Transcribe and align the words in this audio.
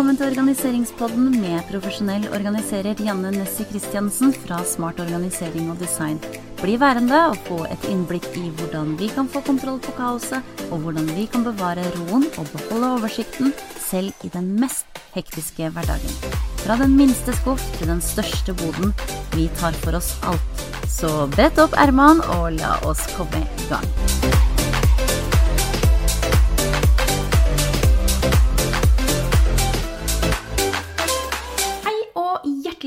Velkommen 0.00 0.16
til 0.16 0.30
organiseringspodden 0.32 1.26
med 1.42 1.58
profesjonell 1.68 2.22
organiserer 2.32 2.96
Janne 3.04 3.34
Nessie 3.34 3.66
Christiansen 3.68 4.30
fra 4.32 4.62
Smart 4.64 5.02
organisering 5.04 5.66
og 5.68 5.76
design. 5.76 6.16
Bli 6.62 6.78
værende 6.80 7.18
og 7.28 7.36
få 7.44 7.58
et 7.66 7.84
innblikk 7.92 8.30
i 8.40 8.46
hvordan 8.48 8.94
vi 8.96 9.10
kan 9.12 9.28
få 9.28 9.42
kontroll 9.44 9.76
på 9.84 9.92
kaoset, 9.98 10.40
og 10.70 10.86
hvordan 10.86 11.12
vi 11.12 11.26
kan 11.28 11.44
bevare 11.44 11.84
roen 11.98 12.24
og 12.40 12.48
beholde 12.48 12.94
oversikten 12.94 13.52
selv 13.76 14.24
i 14.24 14.32
den 14.32 14.54
mest 14.62 14.88
hektiske 15.12 15.68
hverdagen. 15.68 16.16
Fra 16.64 16.80
den 16.80 16.96
minste 16.96 17.36
skuff 17.36 17.66
til 17.76 17.92
den 17.92 18.00
største 18.00 18.56
boden. 18.56 18.96
Vi 19.36 19.50
tar 19.60 19.76
for 19.84 20.00
oss 20.00 20.14
alt. 20.24 20.68
Så 20.88 21.28
brett 21.36 21.60
opp 21.60 21.76
ermene 21.76 22.24
og 22.38 22.54
la 22.56 22.78
oss 22.88 23.04
komme 23.18 23.44
i 23.44 23.68
gang. 23.68 24.49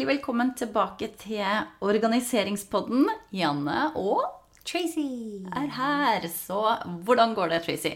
Hjertelig 0.03 0.17
velkommen 0.17 0.49
tilbake 0.57 1.07
til 1.17 1.43
organiseringspodden. 1.81 3.05
Janne 3.31 3.93
og 3.95 4.23
Tracy! 4.65 5.43
er 5.55 5.69
her. 5.71 6.27
Så 6.27 6.59
hvordan 7.05 7.33
går 7.35 7.49
det, 7.53 7.61
Tracy? 7.63 7.93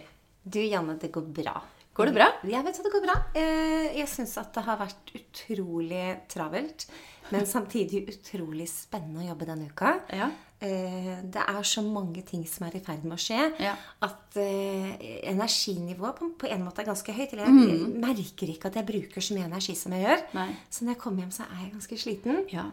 Du, 0.47 0.59
Janne, 0.59 0.97
det 0.99 1.11
går 1.11 1.25
bra. 1.35 1.61
Går 1.93 2.05
det 2.05 2.13
bra? 2.15 2.27
Jeg 2.47 2.63
vet 2.63 2.79
at 2.79 2.85
det 2.87 2.93
går 2.93 3.03
bra. 3.03 3.15
Eh, 3.35 3.97
Jeg 3.97 4.07
syns 4.07 4.37
at 4.37 4.53
det 4.53 4.63
har 4.63 4.77
vært 4.79 5.11
utrolig 5.17 6.05
travelt, 6.29 6.87
men 7.31 7.45
samtidig 7.45 8.05
utrolig 8.07 8.69
spennende 8.69 9.25
å 9.25 9.27
jobbe 9.33 9.45
denne 9.49 9.67
uka. 9.67 9.97
Ja. 10.13 10.29
Eh, 10.59 11.21
Det 11.23 11.41
er 11.47 11.61
så 11.63 11.81
mange 11.85 12.23
ting 12.25 12.43
som 12.49 12.65
er 12.67 12.75
i 12.75 12.79
ferd 12.79 13.03
med 13.03 13.13
å 13.13 13.21
skje, 13.21 13.53
Ja. 13.61 13.75
at 14.01 14.37
eh, 14.37 14.97
energinivået 15.29 16.15
på, 16.17 16.31
på 16.39 16.47
en 16.49 16.63
måte 16.65 16.81
er 16.81 16.85
ganske 16.89 17.13
høyt. 17.13 17.33
Eller 17.33 17.45
jeg 17.45 17.93
merker 18.01 18.47
ikke 18.49 18.65
at 18.71 18.75
jeg 18.75 18.85
bruker 18.87 19.21
så 19.21 19.35
mye 19.37 19.45
energi 19.45 19.75
som 19.75 19.91
jeg 19.93 20.05
gjør. 20.07 20.23
Mm. 20.31 20.33
Nei. 20.39 20.49
Så 20.69 20.83
når 20.85 20.93
jeg 20.95 21.01
kommer 21.03 21.19
hjem, 21.23 21.31
så 21.31 21.43
er 21.45 21.63
jeg 21.63 21.73
ganske 21.75 21.97
sliten. 22.01 22.43
Ja. 22.53 22.65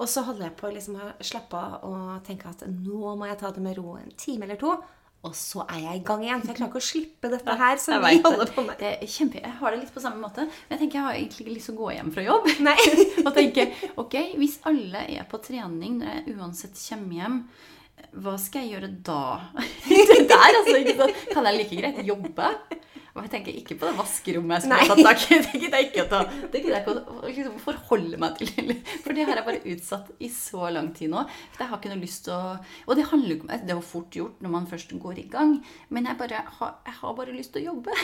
Og 0.00 0.08
så 0.08 0.22
holder 0.24 0.46
jeg 0.48 0.56
på 0.56 0.70
liksom 0.72 0.96
å 0.96 1.10
slappe 1.20 1.56
av 1.60 1.82
og 1.84 2.22
tenke 2.24 2.48
at 2.48 2.62
nå 2.68 3.16
må 3.16 3.26
jeg 3.28 3.38
ta 3.38 3.50
det 3.52 3.60
med 3.62 3.76
ro 3.76 3.96
en 4.00 4.12
time 4.16 4.44
eller 4.46 4.56
to. 4.56 4.76
Og 5.20 5.34
så 5.36 5.66
er 5.68 5.82
jeg 5.82 5.98
i 5.98 6.04
gang 6.08 6.22
igjen. 6.24 6.40
For 6.40 6.52
jeg 6.52 6.58
klarer 6.58 6.70
ikke 6.70 6.80
å 6.80 6.86
slippe 6.86 7.30
dette 7.32 7.56
her 7.60 7.80
som 7.82 8.04
vi 8.06 8.20
holder 8.24 8.52
på 8.54 8.64
med. 8.64 8.80
Det 8.80 9.08
kjempe, 9.10 9.42
jeg 9.42 9.56
har 9.58 9.74
det 9.74 9.82
litt 9.82 9.92
på 9.92 10.00
samme 10.00 10.22
måte. 10.22 10.46
Men 10.48 10.76
jeg 10.76 10.82
tenker 10.84 10.98
jeg 11.00 11.06
har 11.06 11.18
egentlig 11.18 11.44
ikke 11.44 11.56
lyst 11.58 11.68
til 11.68 11.76
å 11.76 11.80
gå 11.82 11.90
hjem 11.96 12.12
fra 12.14 12.24
jobb. 12.24 12.48
Og 13.26 13.34
tenke 13.36 13.66
ok, 14.00 14.16
hvis 14.40 14.56
alle 14.70 15.04
er 15.18 15.28
på 15.28 15.42
trening 15.44 15.98
når 16.00 16.14
jeg 16.14 16.38
uansett 16.38 16.80
kommer 16.86 17.20
hjem, 17.20 17.36
hva 18.20 18.36
skal 18.40 18.66
jeg 18.66 18.76
gjøre 18.76 18.92
da? 19.06 19.22
det 19.88 20.22
der, 20.30 20.60
altså, 20.60 20.76
ikke 20.80 20.96
sant? 20.98 21.26
Kan 21.32 21.48
jeg 21.50 21.60
like 21.60 21.80
greit 21.80 22.06
jobbe? 22.06 22.52
Og 23.10 23.24
jeg 23.24 23.30
tenker 23.32 23.56
ikke 23.58 23.74
på 23.74 23.88
det 23.88 23.96
vaskerommet 23.98 24.68
jeg 24.68 24.70
skulle 24.70 24.86
tatt 24.86 25.00
tak 25.08 25.24
i. 25.34 25.38
Det 25.42 25.60
gidder 25.64 25.80
jeg 25.80 25.88
ikke 25.88 26.04
å. 26.06 26.20
Det 26.52 26.60
gidder 26.62 26.76
jeg 26.76 26.84
ikke 26.84 26.92
å 26.94 27.22
liksom, 27.26 27.56
forholde 27.64 28.20
meg 28.22 28.38
til. 28.38 28.70
For 29.02 29.16
det 29.16 29.26
har 29.26 29.40
jeg 29.40 29.46
bare 29.48 29.72
utsatt 29.74 30.12
i 30.22 30.30
så 30.30 30.70
lang 30.70 30.92
tid 30.96 31.10
nå. 31.12 31.24
For 31.50 31.64
jeg 31.64 31.72
har 31.72 31.80
ikke 31.82 31.90
noe 31.90 32.02
lyst 32.04 32.24
til 32.28 32.36
å 32.36 32.54
Og 32.86 32.94
det 32.98 33.08
handler 33.10 33.34
ikke 33.34 33.48
om 33.48 33.52
Det 33.66 33.74
er 33.74 33.80
jo 33.80 33.86
fort 33.90 34.20
gjort 34.20 34.44
når 34.44 34.54
man 34.54 34.68
først 34.70 34.94
går 35.02 35.22
i 35.24 35.26
gang, 35.32 35.56
men 35.90 36.06
jeg 36.06 36.20
bare 36.20 36.44
jeg 36.86 36.96
har 37.00 37.16
bare 37.18 37.34
lyst 37.34 37.52
til 37.54 37.64
å 37.64 37.74
jobbe. 37.74 37.98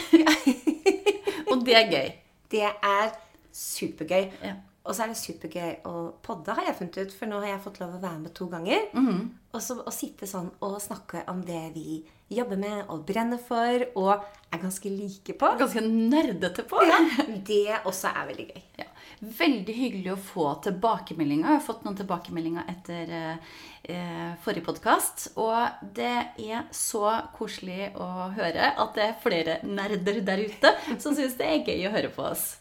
og 1.50 1.62
det 1.66 1.78
er 1.78 1.92
gøy. 1.92 2.08
Det 2.50 2.66
er 2.66 3.14
supergøy. 3.54 4.32
Ja. 4.42 4.56
Og 4.86 4.94
så 4.94 5.04
er 5.04 5.12
det 5.12 5.18
supergøy 5.18 5.70
å 5.90 5.94
podde, 6.22 6.54
har 6.54 6.68
jeg 6.68 6.76
funnet 6.78 6.98
ut. 7.02 7.14
For 7.18 7.30
nå 7.30 7.40
har 7.42 7.52
jeg 7.54 7.62
fått 7.64 7.80
lov 7.82 7.96
å 7.96 8.02
være 8.02 8.20
med 8.22 8.34
to 8.38 8.46
ganger. 8.52 8.86
Mhm. 8.94 9.22
Og 9.56 9.62
så 9.64 9.78
å 9.80 9.92
sitte 9.94 10.28
sånn 10.28 10.50
og 10.60 10.76
snakke 10.82 11.24
om 11.32 11.40
det 11.46 11.62
vi 11.74 12.04
jobber 12.28 12.58
med 12.60 12.90
og 12.92 13.06
brenner 13.08 13.38
for, 13.40 13.86
og 13.96 14.24
er 14.52 14.58
ganske 14.60 14.90
like 14.90 15.36
på. 15.38 15.52
Ganske 15.58 15.80
nerdete 15.86 16.66
på. 16.68 16.82
Ja, 16.84 16.98
det 17.46 17.80
også 17.84 18.10
er 18.12 18.28
veldig 18.32 18.46
gøy. 18.50 18.62
Ja. 18.82 18.88
Veldig 19.16 19.72
hyggelig 19.72 20.10
å 20.12 20.20
få 20.20 20.46
tilbakemeldinger. 20.66 21.46
Jeg 21.48 21.56
har 21.56 21.64
fått 21.64 21.86
noen 21.86 21.96
tilbakemeldinger 21.96 22.66
etter 22.68 23.12
eh, 23.16 24.34
forrige 24.44 24.66
podkast. 24.66 25.30
Og 25.40 25.88
det 25.96 26.12
er 26.36 26.66
så 26.76 27.14
koselig 27.36 27.94
å 27.96 28.28
høre 28.36 28.74
at 28.76 28.92
det 28.98 29.06
er 29.06 29.16
flere 29.22 29.56
nerder 29.64 30.20
der 30.26 30.44
ute 30.44 30.74
som 31.00 31.16
syns 31.16 31.38
det 31.40 31.48
er 31.48 31.64
gøy 31.64 31.88
å 31.88 31.94
høre 31.96 32.12
på 32.12 32.26
oss. 32.28 32.58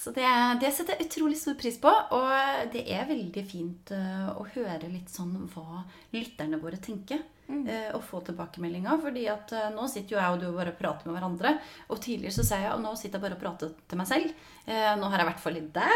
Så 0.00 0.14
det, 0.16 0.24
det 0.62 0.72
setter 0.72 0.96
jeg 0.96 1.10
utrolig 1.10 1.36
stor 1.42 1.58
pris 1.60 1.76
på. 1.82 1.92
Og 1.92 2.72
det 2.72 2.86
er 2.88 3.08
veldig 3.10 3.44
fint 3.50 3.92
eh, 3.92 4.30
å 4.32 4.48
høre 4.54 4.88
litt 4.88 5.12
sånn 5.12 5.36
hva 5.52 5.84
lytterne 6.16 6.62
våre 6.62 6.80
tenker. 6.80 7.20
Eh, 7.48 7.88
Og 7.96 8.02
få 8.04 8.20
tilbakemeldinger. 8.26 9.00
fordi 9.02 9.26
at 9.32 9.52
eh, 9.52 9.68
nå 9.74 9.86
sitter 9.88 10.16
jo 10.16 10.20
jeg 10.20 10.32
og 10.34 10.40
du 10.42 10.46
bare 10.56 10.72
og 10.74 10.78
prater 10.78 11.08
med 11.08 11.16
hverandre. 11.18 11.52
Og 11.88 12.00
tidligere 12.04 12.34
så 12.36 12.44
sier 12.44 12.64
jeg 12.66 12.72
at 12.74 12.82
nå 12.84 12.94
sitter 12.96 13.18
jeg 13.18 13.24
bare 13.26 13.38
og 13.38 13.42
prater 13.42 13.72
til 13.88 13.98
meg 14.02 14.06
selv. 14.10 14.32
Eh, 14.68 14.94
Nå 15.00 15.08
har 15.08 15.18
jeg 15.22 15.26
i 15.26 15.30
hvert 15.30 15.44
fall 15.44 15.56
litt 15.56 15.72
deg. 15.72 15.92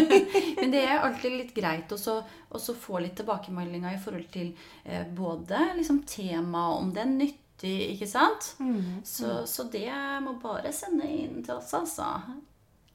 Men 0.60 0.74
det 0.74 0.82
er 0.84 0.98
alltid 1.06 1.32
litt 1.38 1.54
greit 1.56 1.92
også 1.96 2.74
få 2.76 3.00
litt 3.00 3.16
tilbakemeldinger 3.16 3.94
i 3.96 4.02
forhold 4.02 4.28
til 4.34 4.52
eh, 4.84 5.06
både 5.16 5.62
liksom 5.78 6.02
tema, 6.06 6.66
om 6.76 6.92
det 6.92 7.00
er 7.06 7.10
nyttig, 7.14 7.74
ikke 7.94 8.06
sant? 8.08 8.54
Så, 9.04 9.40
så 9.48 9.64
det 9.72 9.88
må 10.24 10.36
bare 10.42 10.72
sende 10.72 11.08
inn 11.08 11.40
til 11.44 11.56
oss, 11.56 11.72
altså. 11.76 12.06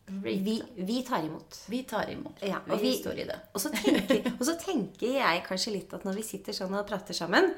Vi, 0.07 0.61
vi 0.75 0.99
tar 1.01 1.23
imot. 1.25 1.63
Vi 1.69 1.79
tar 1.89 2.09
imot. 2.13 2.44
Ja, 2.45 2.59
vi, 2.69 2.75
vi- 2.83 2.97
står 2.99 3.19
i 3.23 3.25
det. 3.25 3.39
Og 3.57 3.61
så, 3.63 3.71
tenker, 3.73 4.27
og 4.35 4.44
så 4.45 4.53
tenker 4.61 5.15
jeg 5.17 5.41
kanskje 5.47 5.73
litt 5.73 5.95
at 5.97 6.05
når 6.05 6.19
vi 6.19 6.25
sitter 6.27 6.53
sånn 6.53 6.75
og 6.77 6.85
prater 6.89 7.17
sammen, 7.17 7.49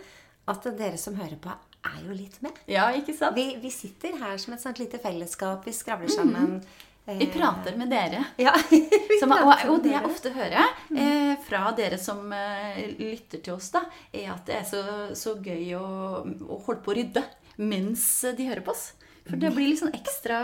at 0.48 0.68
dere 0.80 0.98
som 1.00 1.16
hører 1.20 1.38
på, 1.44 1.54
er 1.88 2.02
jo 2.06 2.16
litt 2.16 2.42
med. 2.44 2.58
Ja, 2.72 2.90
ikke 2.96 3.16
sant? 3.16 3.36
Vi, 3.38 3.58
vi 3.62 3.72
sitter 3.72 4.18
her 4.22 4.38
som 4.42 4.56
et 4.56 4.64
sånt 4.64 4.80
lite 4.82 5.00
fellesskap. 5.04 5.66
Vi 5.68 5.74
skravler 5.76 6.12
sammen. 6.12 6.62
Eh, 7.08 7.18
Vi 7.22 7.28
prater 7.32 7.76
med 7.80 7.92
dere. 7.92 8.24
Ja. 8.42 8.54
Som, 9.20 9.32
og, 9.34 9.54
og 9.72 9.80
det 9.82 9.94
jeg 9.96 10.06
ofte 10.06 10.30
hører 10.36 10.60
eh, 10.94 11.32
fra 11.48 11.72
dere 11.74 11.98
som 11.98 12.28
eh, 12.36 12.84
lytter 13.00 13.40
til 13.42 13.56
oss, 13.56 13.72
da, 13.74 13.82
er 14.14 14.28
at 14.36 14.44
det 14.46 14.60
er 14.60 14.66
så, 14.68 14.82
så 15.18 15.34
gøy 15.42 15.72
å, 15.80 15.88
å 16.22 16.60
holde 16.68 16.84
på 16.86 16.94
å 16.94 16.98
rydde 17.00 17.24
mens 17.58 18.04
de 18.38 18.46
hører 18.46 18.62
på 18.62 18.76
oss. 18.76 18.92
For 19.28 19.40
det 19.42 19.52
blir 19.56 19.76
sånn 19.80 19.94
ekstra 19.96 20.38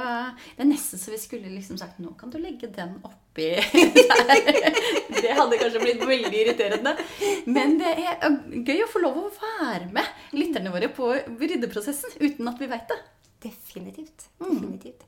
Det 0.55 0.63
er 0.63 0.69
nesten 0.69 1.01
så 1.01 1.13
vi 1.13 1.19
skulle 1.21 1.51
liksom 1.53 1.79
sagt 1.79 2.01
Nå 2.03 2.13
kan 2.19 2.33
du 2.33 2.39
legge 2.41 2.69
den 2.73 2.97
oppi 3.07 3.49
der. 3.73 4.75
Det 5.13 5.31
hadde 5.33 5.57
kanskje 5.57 5.81
blitt 5.81 6.03
veldig 6.05 6.41
irriterende. 6.43 6.93
Men 7.49 7.79
det 7.79 7.95
er 8.03 8.37
gøy 8.61 8.83
å 8.85 8.91
få 8.91 9.01
lov 9.01 9.17
å 9.23 9.31
være 9.33 9.87
med 9.95 10.37
lytterne 10.37 10.73
våre 10.73 10.91
på 10.93 11.09
ryddeprosessen 11.39 12.19
uten 12.21 12.51
at 12.51 12.61
vi 12.61 12.69
veit 12.69 12.91
det. 12.91 12.99
Definitivt. 13.47 14.27
Mm. 14.37 14.51
Definitivt. 14.51 15.07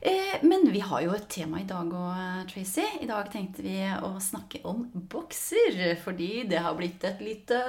Eh, 0.00 0.40
men 0.42 0.64
vi 0.72 0.80
har 0.80 1.04
jo 1.04 1.12
et 1.14 1.28
tema 1.30 1.60
i 1.60 1.68
dag 1.68 1.92
òg, 1.94 2.46
Tracy. 2.50 2.82
I 3.04 3.06
dag 3.06 3.28
tenkte 3.30 3.62
vi 3.62 3.76
å 4.02 4.16
snakke 4.18 4.64
om 4.66 4.86
bokser. 5.12 5.76
Fordi 6.02 6.46
det 6.50 6.64
har 6.64 6.74
blitt 6.78 7.04
et 7.06 7.22
lite 7.22 7.60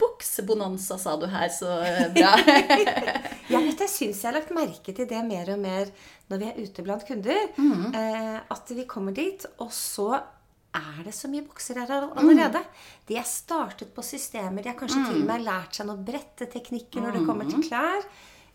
boksebonanza, 0.00 0.98
sa 0.98 1.16
du 1.20 1.26
her 1.30 1.48
så 1.54 1.70
eh, 1.84 2.08
bra. 2.16 2.32
Ja, 3.48 3.60
vet 3.64 3.80
jeg 3.80 3.88
syns 3.88 4.18
jeg 4.20 4.28
har 4.28 4.34
lagt 4.36 4.50
merke 4.52 4.92
til 4.92 5.06
det 5.08 5.20
mer 5.24 5.48
og 5.54 5.60
mer 5.62 5.88
når 6.28 6.40
vi 6.42 6.48
er 6.50 6.58
ute 6.60 6.82
blant 6.84 7.06
kunder. 7.08 7.38
Mm. 7.56 7.94
eh, 7.96 8.40
at 8.52 8.72
vi 8.76 8.84
kommer 8.90 9.14
dit, 9.16 9.46
og 9.64 9.70
så 9.72 10.10
er 10.76 10.98
det 11.06 11.14
så 11.16 11.30
mye 11.32 11.46
bokser 11.46 11.78
her 11.80 11.88
allerede. 11.88 12.12
Mm. 12.12 12.28
allerede. 12.28 12.60
De 13.08 13.16
er 13.16 13.24
startet 13.24 13.94
på 13.96 14.04
systemer. 14.04 14.60
De 14.62 14.68
har 14.68 14.76
kanskje 14.76 15.00
til 15.08 15.22
og 15.22 15.30
med 15.30 15.46
lært 15.46 15.78
seg 15.78 15.88
noen 15.88 16.04
bretteteknikker 16.04 17.00
når 17.06 17.16
det 17.16 17.22
kommer 17.26 17.48
Mhm. 17.48 17.54
til 17.54 17.64
klær. 17.70 18.04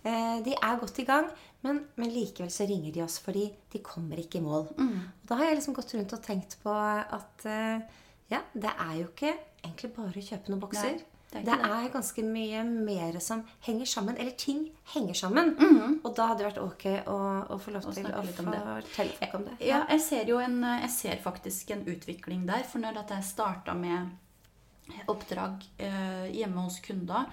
Eh, 0.05 0.37
de 0.45 0.53
er 0.53 0.77
godt 0.79 0.99
i 0.99 1.05
gang, 1.07 1.31
men, 1.63 1.79
men 1.95 2.09
likevel 2.13 2.51
så 2.51 2.67
ringer 2.69 2.91
de 2.93 3.01
oss 3.01 3.17
fordi 3.23 3.47
de 3.73 3.79
kommer 3.79 4.19
ikke 4.19 4.37
i 4.41 4.45
mål. 4.45 4.67
Da 5.25 5.35
har 5.39 5.45
jeg 5.49 5.57
liksom 5.61 5.73
gått 5.77 5.93
rundt 5.95 6.13
og 6.13 6.21
tenkt 6.21 6.57
på 6.61 6.69
at 6.75 7.45
eh, 7.49 7.81
ja, 8.29 8.41
det 8.53 8.69
er 8.77 8.93
jo 8.99 9.07
ikke 9.09 9.33
egentlig 9.63 9.93
bare 9.95 10.19
å 10.21 10.27
kjøpe 10.29 10.51
noen 10.51 10.61
bokser. 10.61 10.97
Nei, 10.99 11.05
det 11.33 11.41
er 11.41 11.45
det, 11.49 11.69
er 11.75 11.91
ganske 11.93 12.23
mye 12.25 12.63
mer 12.69 13.19
som 13.23 13.43
henger 13.65 13.89
sammen. 13.89 14.17
Eller 14.21 14.35
ting 14.37 14.67
henger 14.93 15.17
sammen. 15.17 15.53
Og 16.03 16.11
da 16.15 16.29
hadde 16.29 16.43
det 16.43 16.49
vært 16.51 16.61
ok 16.61 16.85
å, 17.09 17.17
å 17.55 17.57
få 17.61 17.73
lov 17.73 17.87
til 17.87 18.09
å 18.11 18.25
litt 18.27 18.41
om 18.43 18.51
det. 18.53 18.61
fortelle 18.87 19.17
folk 19.21 19.39
om 19.39 19.47
det. 19.49 19.55
Ja, 19.65 19.83
jeg 19.89 20.03
ser 20.05 20.29
jo 20.29 20.37
en, 20.43 20.59
jeg 20.83 20.91
ser 20.93 21.23
faktisk 21.23 21.73
en 21.73 21.83
utvikling 21.89 22.45
der. 22.49 22.67
For 22.69 22.83
når 22.83 23.01
jeg 23.03 23.29
starta 23.33 23.75
med 23.77 24.13
oppdrag 25.09 25.63
eh, 25.81 26.29
hjemme 26.35 26.67
hos 26.67 26.79
kunder 26.83 27.31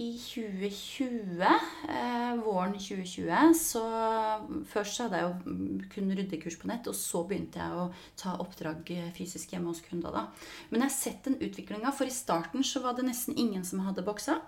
i 0.00 0.10
2020, 0.16 1.42
eh, 1.88 2.36
våren 2.40 2.72
2020, 2.72 3.54
så 3.54 3.82
først 4.70 4.96
så 4.96 5.06
hadde 5.06 5.18
jeg 5.20 5.26
jo 5.26 5.88
kun 5.92 6.12
ryddekurs 6.16 6.56
på 6.60 6.70
nett, 6.70 6.88
og 6.88 6.96
så 6.96 7.20
begynte 7.28 7.60
jeg 7.60 7.76
å 7.76 7.90
ta 8.16 8.32
oppdrag 8.40 8.88
eh, 8.96 9.10
fysisk 9.16 9.52
hjemme 9.52 9.68
hos 9.74 9.82
kunder. 9.84 10.14
da. 10.14 10.22
Men 10.70 10.80
jeg 10.80 10.88
har 10.88 10.96
sett 10.96 11.28
den 11.28 11.36
utviklinga, 11.44 11.92
for 11.92 12.08
i 12.08 12.14
starten 12.16 12.64
så 12.64 12.80
var 12.84 12.96
det 12.96 13.04
nesten 13.10 13.36
ingen 13.36 13.66
som 13.66 13.82
hadde 13.84 14.06
boksa. 14.06 14.38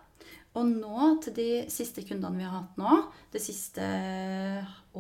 Og 0.57 0.69
nå, 0.69 1.05
til 1.25 1.33
de 1.37 1.49
siste 1.73 2.05
kundene 2.05 2.37
vi 2.41 2.45
har 2.45 2.59
hatt 2.59 2.81
nå, 2.81 2.97
det 3.33 3.41
siste 3.41 3.85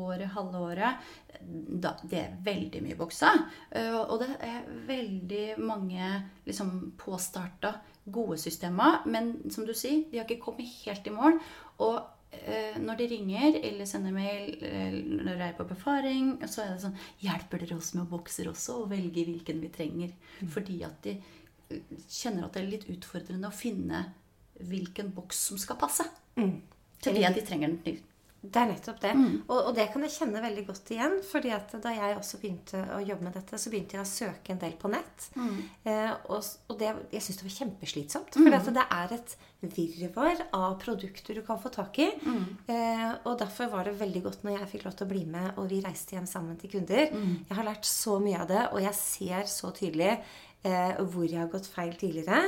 året, 0.00 0.31
halve 0.32 0.62
året, 0.69 1.10
det 1.43 2.19
er 2.20 2.37
veldig 2.44 2.81
mye 2.84 2.96
boksa. 3.00 3.32
Eh, 3.70 3.96
Og 4.02 4.19
det 4.20 4.31
er 4.40 4.69
veldig 4.88 5.46
mange 5.64 6.12
liksom, 6.44 6.93
påstarta 7.00 7.75
gode 8.04 8.38
systemer. 8.40 9.02
Men 9.06 9.34
som 9.52 9.66
du 9.66 9.75
sier, 9.76 10.04
de 10.10 10.20
har 10.20 10.26
ikke 10.26 10.44
kommet 10.49 10.70
helt 10.82 11.06
i 11.06 11.14
mål. 11.14 11.38
Og 11.84 11.99
eh, 12.32 12.78
når 12.82 13.00
de 13.00 13.08
ringer 13.12 13.58
eller 13.60 13.88
sender 13.88 14.14
mail 14.16 14.56
eller 14.62 15.22
når 15.28 15.37
de 15.37 15.46
er 15.49 15.58
på 15.58 15.69
befaring, 15.69 16.32
så 16.46 16.64
er 16.64 16.72
det 16.72 16.84
sånn 16.87 16.99
Hjelper 17.22 17.62
dere 17.62 17.78
oss 17.78 17.93
med 17.99 18.10
bokser 18.10 18.50
også, 18.50 18.82
og 18.82 18.90
velge 18.94 19.26
hvilken 19.28 19.62
vi 19.62 19.72
trenger? 19.75 20.16
Fordi 20.54 20.82
at 20.88 20.99
de 21.06 21.16
eh, 21.19 21.99
kjenner 22.08 22.46
at 22.46 22.56
det 22.56 22.64
er 22.64 22.72
litt 22.75 22.88
utfordrende 22.93 23.50
å 23.50 23.56
finne 23.56 24.06
hvilken 24.62 25.10
boks 25.16 25.48
som 25.48 25.58
skal 25.58 25.78
passe 25.81 26.05
til 26.37 27.16
det 27.19 27.31
de 27.34 27.44
trenger 27.44 27.72
den 27.72 27.81
til. 27.84 28.02
Det 28.43 28.59
er 28.59 28.71
nettopp 28.73 28.99
det. 29.05 29.12
Og, 29.47 29.59
og 29.69 29.71
det 29.77 29.85
kan 29.93 30.03
jeg 30.03 30.15
kjenne 30.17 30.43
veldig 30.43 30.65
godt 30.67 30.91
igjen. 30.91 31.21
fordi 31.23 31.53
at 31.55 31.77
da 31.85 31.93
jeg 31.94 32.17
også 32.19 32.41
begynte 32.43 32.81
å 32.97 32.99
jobbe 33.05 33.29
med 33.29 33.37
dette, 33.39 33.59
så 33.59 33.71
begynte 33.71 33.97
jeg 33.97 34.03
å 34.03 34.11
søke 34.11 34.55
en 34.55 34.62
del 34.62 34.75
på 34.81 34.91
nett. 34.91 35.29
Eh, 35.87 36.11
og 36.27 36.43
og 36.73 36.79
det, 36.81 36.91
jeg 37.12 37.23
syns 37.23 37.39
det 37.39 37.47
var 37.47 37.56
kjempeslitsomt. 37.61 38.37
For 38.37 38.50
mm. 38.50 38.75
det 38.75 38.85
er 38.99 39.15
et 39.15 39.35
virvar 39.77 40.43
av 40.59 40.77
produkter 40.83 41.39
du 41.39 41.43
kan 41.47 41.61
få 41.62 41.71
tak 41.75 41.99
i. 42.03 42.09
Eh, 42.67 43.11
og 43.23 43.37
derfor 43.39 43.71
var 43.73 43.87
det 43.87 43.99
veldig 44.00 44.23
godt 44.27 44.47
når 44.47 44.59
jeg 44.59 44.71
fikk 44.75 44.87
lov 44.89 44.97
til 44.99 45.06
å 45.06 45.12
bli 45.12 45.25
med, 45.29 45.53
og 45.56 45.69
vi 45.71 45.83
reiste 45.85 46.17
hjem 46.17 46.27
sammen 46.31 46.59
til 46.59 46.73
kunder. 46.75 47.12
Jeg 47.12 47.59
har 47.59 47.69
lært 47.69 47.87
så 47.87 48.19
mye 48.23 48.41
av 48.43 48.49
det, 48.50 48.65
og 48.73 48.83
jeg 48.83 48.99
ser 48.99 49.47
så 49.50 49.71
tydelig 49.77 50.17
eh, 50.67 51.00
hvor 51.00 51.26
jeg 51.26 51.41
har 51.41 51.50
gått 51.50 51.69
feil 51.70 51.93
tidligere, 51.99 52.43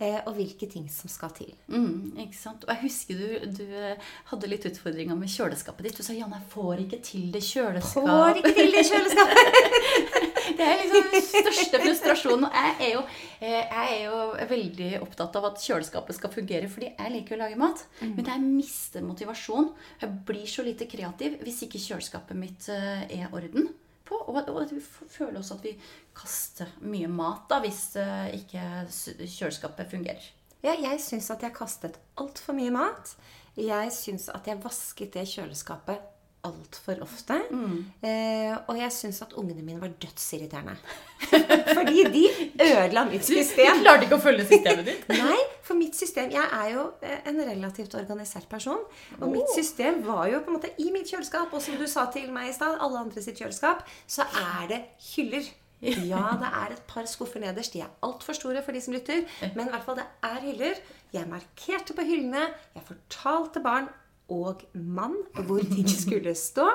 eh, 0.00 0.20
og 0.26 0.34
hvilke 0.38 0.68
ting 0.70 0.88
som 0.92 1.10
skal 1.12 1.32
til. 1.36 1.52
Mm, 1.68 2.16
ikke 2.24 2.38
sant? 2.38 2.64
Og 2.64 2.72
jeg 2.74 2.82
husker 2.86 3.20
du, 3.20 3.60
du 3.60 3.64
eh, 3.66 4.10
hadde 4.32 4.50
litt 4.50 4.66
utfordringer 4.70 5.18
med 5.18 5.32
kjøleskapet 5.32 5.88
ditt. 5.88 5.98
Du 5.98 6.02
sa 6.06 6.16
'Janne, 6.16 6.40
jeg 6.40 6.50
får 6.54 6.84
ikke 6.86 7.02
til 7.04 7.30
det 7.32 7.42
kjøleskapet'. 7.44 8.08
Får 8.08 8.42
ikke 8.42 8.54
til 8.60 8.72
det 8.76 8.86
kjøleskapet! 8.90 10.24
Det 10.58 10.64
er 10.64 10.78
liksom 10.80 11.10
den 11.12 11.22
største 11.22 11.78
frustrasjonen. 11.82 12.46
Og 12.48 12.54
jeg 12.56 12.76
er, 12.80 12.92
jo, 12.94 13.02
eh, 13.38 13.64
jeg 13.68 13.90
er 13.92 14.04
jo 14.06 14.46
veldig 14.50 14.88
opptatt 15.04 15.36
av 15.38 15.50
at 15.50 15.60
kjøleskapet 15.62 16.16
skal 16.16 16.32
fungere, 16.32 16.70
fordi 16.72 16.88
jeg 16.88 17.12
liker 17.14 17.36
å 17.36 17.42
lage 17.44 17.58
mat. 17.60 17.84
Men 18.00 18.24
jeg 18.24 18.44
mister 18.46 19.04
motivasjon. 19.04 19.68
Jeg 20.00 20.16
blir 20.26 20.48
så 20.50 20.64
lite 20.66 20.88
kreativ 20.90 21.36
hvis 21.44 21.60
ikke 21.68 21.82
kjøleskapet 21.82 22.40
mitt 22.40 22.70
eh, 22.72 23.04
er 23.20 23.28
orden 23.36 23.68
på. 24.08 24.18
Og, 24.28 24.40
at 24.40 24.72
vi 24.74 24.80
føler 24.82 25.38
også 25.40 25.58
at 25.58 25.68
vi 25.68 25.74
kaster 26.16 26.72
mye 26.80 27.08
mat 27.12 27.46
da, 27.50 27.60
hvis 27.64 27.82
eh, 28.00 28.34
ikke 28.40 28.64
kjøleskapet 28.88 29.90
fungerer. 29.92 30.30
Ja, 30.64 30.74
jeg 30.74 30.98
syns 31.02 31.30
at 31.30 31.44
jeg 31.46 31.54
kastet 31.54 31.98
altfor 32.18 32.56
mye 32.58 32.74
mat. 32.74 33.14
Jeg 33.58 33.92
syns 33.94 34.28
at 34.32 34.46
jeg 34.46 34.62
vasket 34.62 35.14
det 35.14 35.26
kjøleskapet 35.30 36.17
altfor 36.46 37.00
ofte. 37.02 37.36
Eh, 38.06 38.54
og 38.70 38.78
jeg 38.78 38.92
syns 38.94 39.20
at 39.24 39.34
ungene 39.40 39.64
mine 39.64 39.80
var 39.82 39.90
dødsirriterende. 40.00 40.76
Fordi 41.78 42.04
de 42.14 42.24
ødela 42.62 43.04
mitt 43.10 43.26
system. 43.26 43.80
Du 43.80 43.86
klarte 43.86 44.06
ikke 44.06 44.18
å 44.18 44.22
følge 44.22 44.46
systemet 44.46 44.86
ditt. 44.86 45.06
Nei, 45.22 45.38
for 45.66 45.78
mitt 45.78 45.98
system 45.98 46.30
Jeg 46.32 46.46
er 46.60 46.72
jo 46.76 46.84
eh, 47.02 47.20
en 47.28 47.40
relativt 47.50 47.96
organisert 47.98 48.48
person. 48.50 48.82
Og 49.20 49.30
mitt 49.32 49.50
system 49.54 50.02
var 50.06 50.28
jo 50.32 50.42
på 50.44 50.52
en 50.52 50.58
måte 50.60 50.74
i 50.78 50.90
mitt 50.94 51.10
kjøleskap. 51.10 51.52
Og 51.52 51.64
som 51.64 51.78
du 51.80 51.86
sa 51.90 52.08
til 52.14 52.30
meg 52.34 52.52
i 52.52 52.56
stad, 52.56 52.78
alle 52.78 53.06
andre 53.06 53.24
sitt 53.24 53.40
kjøleskap, 53.40 53.86
så 54.06 54.28
er 54.28 54.68
det 54.74 54.84
hyller. 55.14 55.48
Ja, 56.10 56.32
det 56.40 56.48
er 56.50 56.72
et 56.74 56.82
par 56.90 57.06
skuffer 57.06 57.38
nederst. 57.38 57.70
De 57.74 57.84
er 57.84 57.92
altfor 58.02 58.34
store 58.34 58.64
for 58.66 58.74
de 58.74 58.80
som 58.82 58.96
lytter. 58.96 59.22
Men 59.54 59.68
i 59.68 59.70
hvert 59.70 59.84
fall, 59.86 60.00
det 60.00 60.08
er 60.26 60.40
hyller. 60.42 60.80
Jeg 61.14 61.30
markerte 61.30 61.94
på 61.94 62.02
hyllene. 62.02 62.48
Jeg 62.74 62.82
fortalte 62.88 63.62
barn 63.62 63.86
og 64.28 64.64
mann 64.74 65.14
hvor 65.46 65.60
ting 65.64 65.88
skulle 65.88 66.34
stå. 66.36 66.68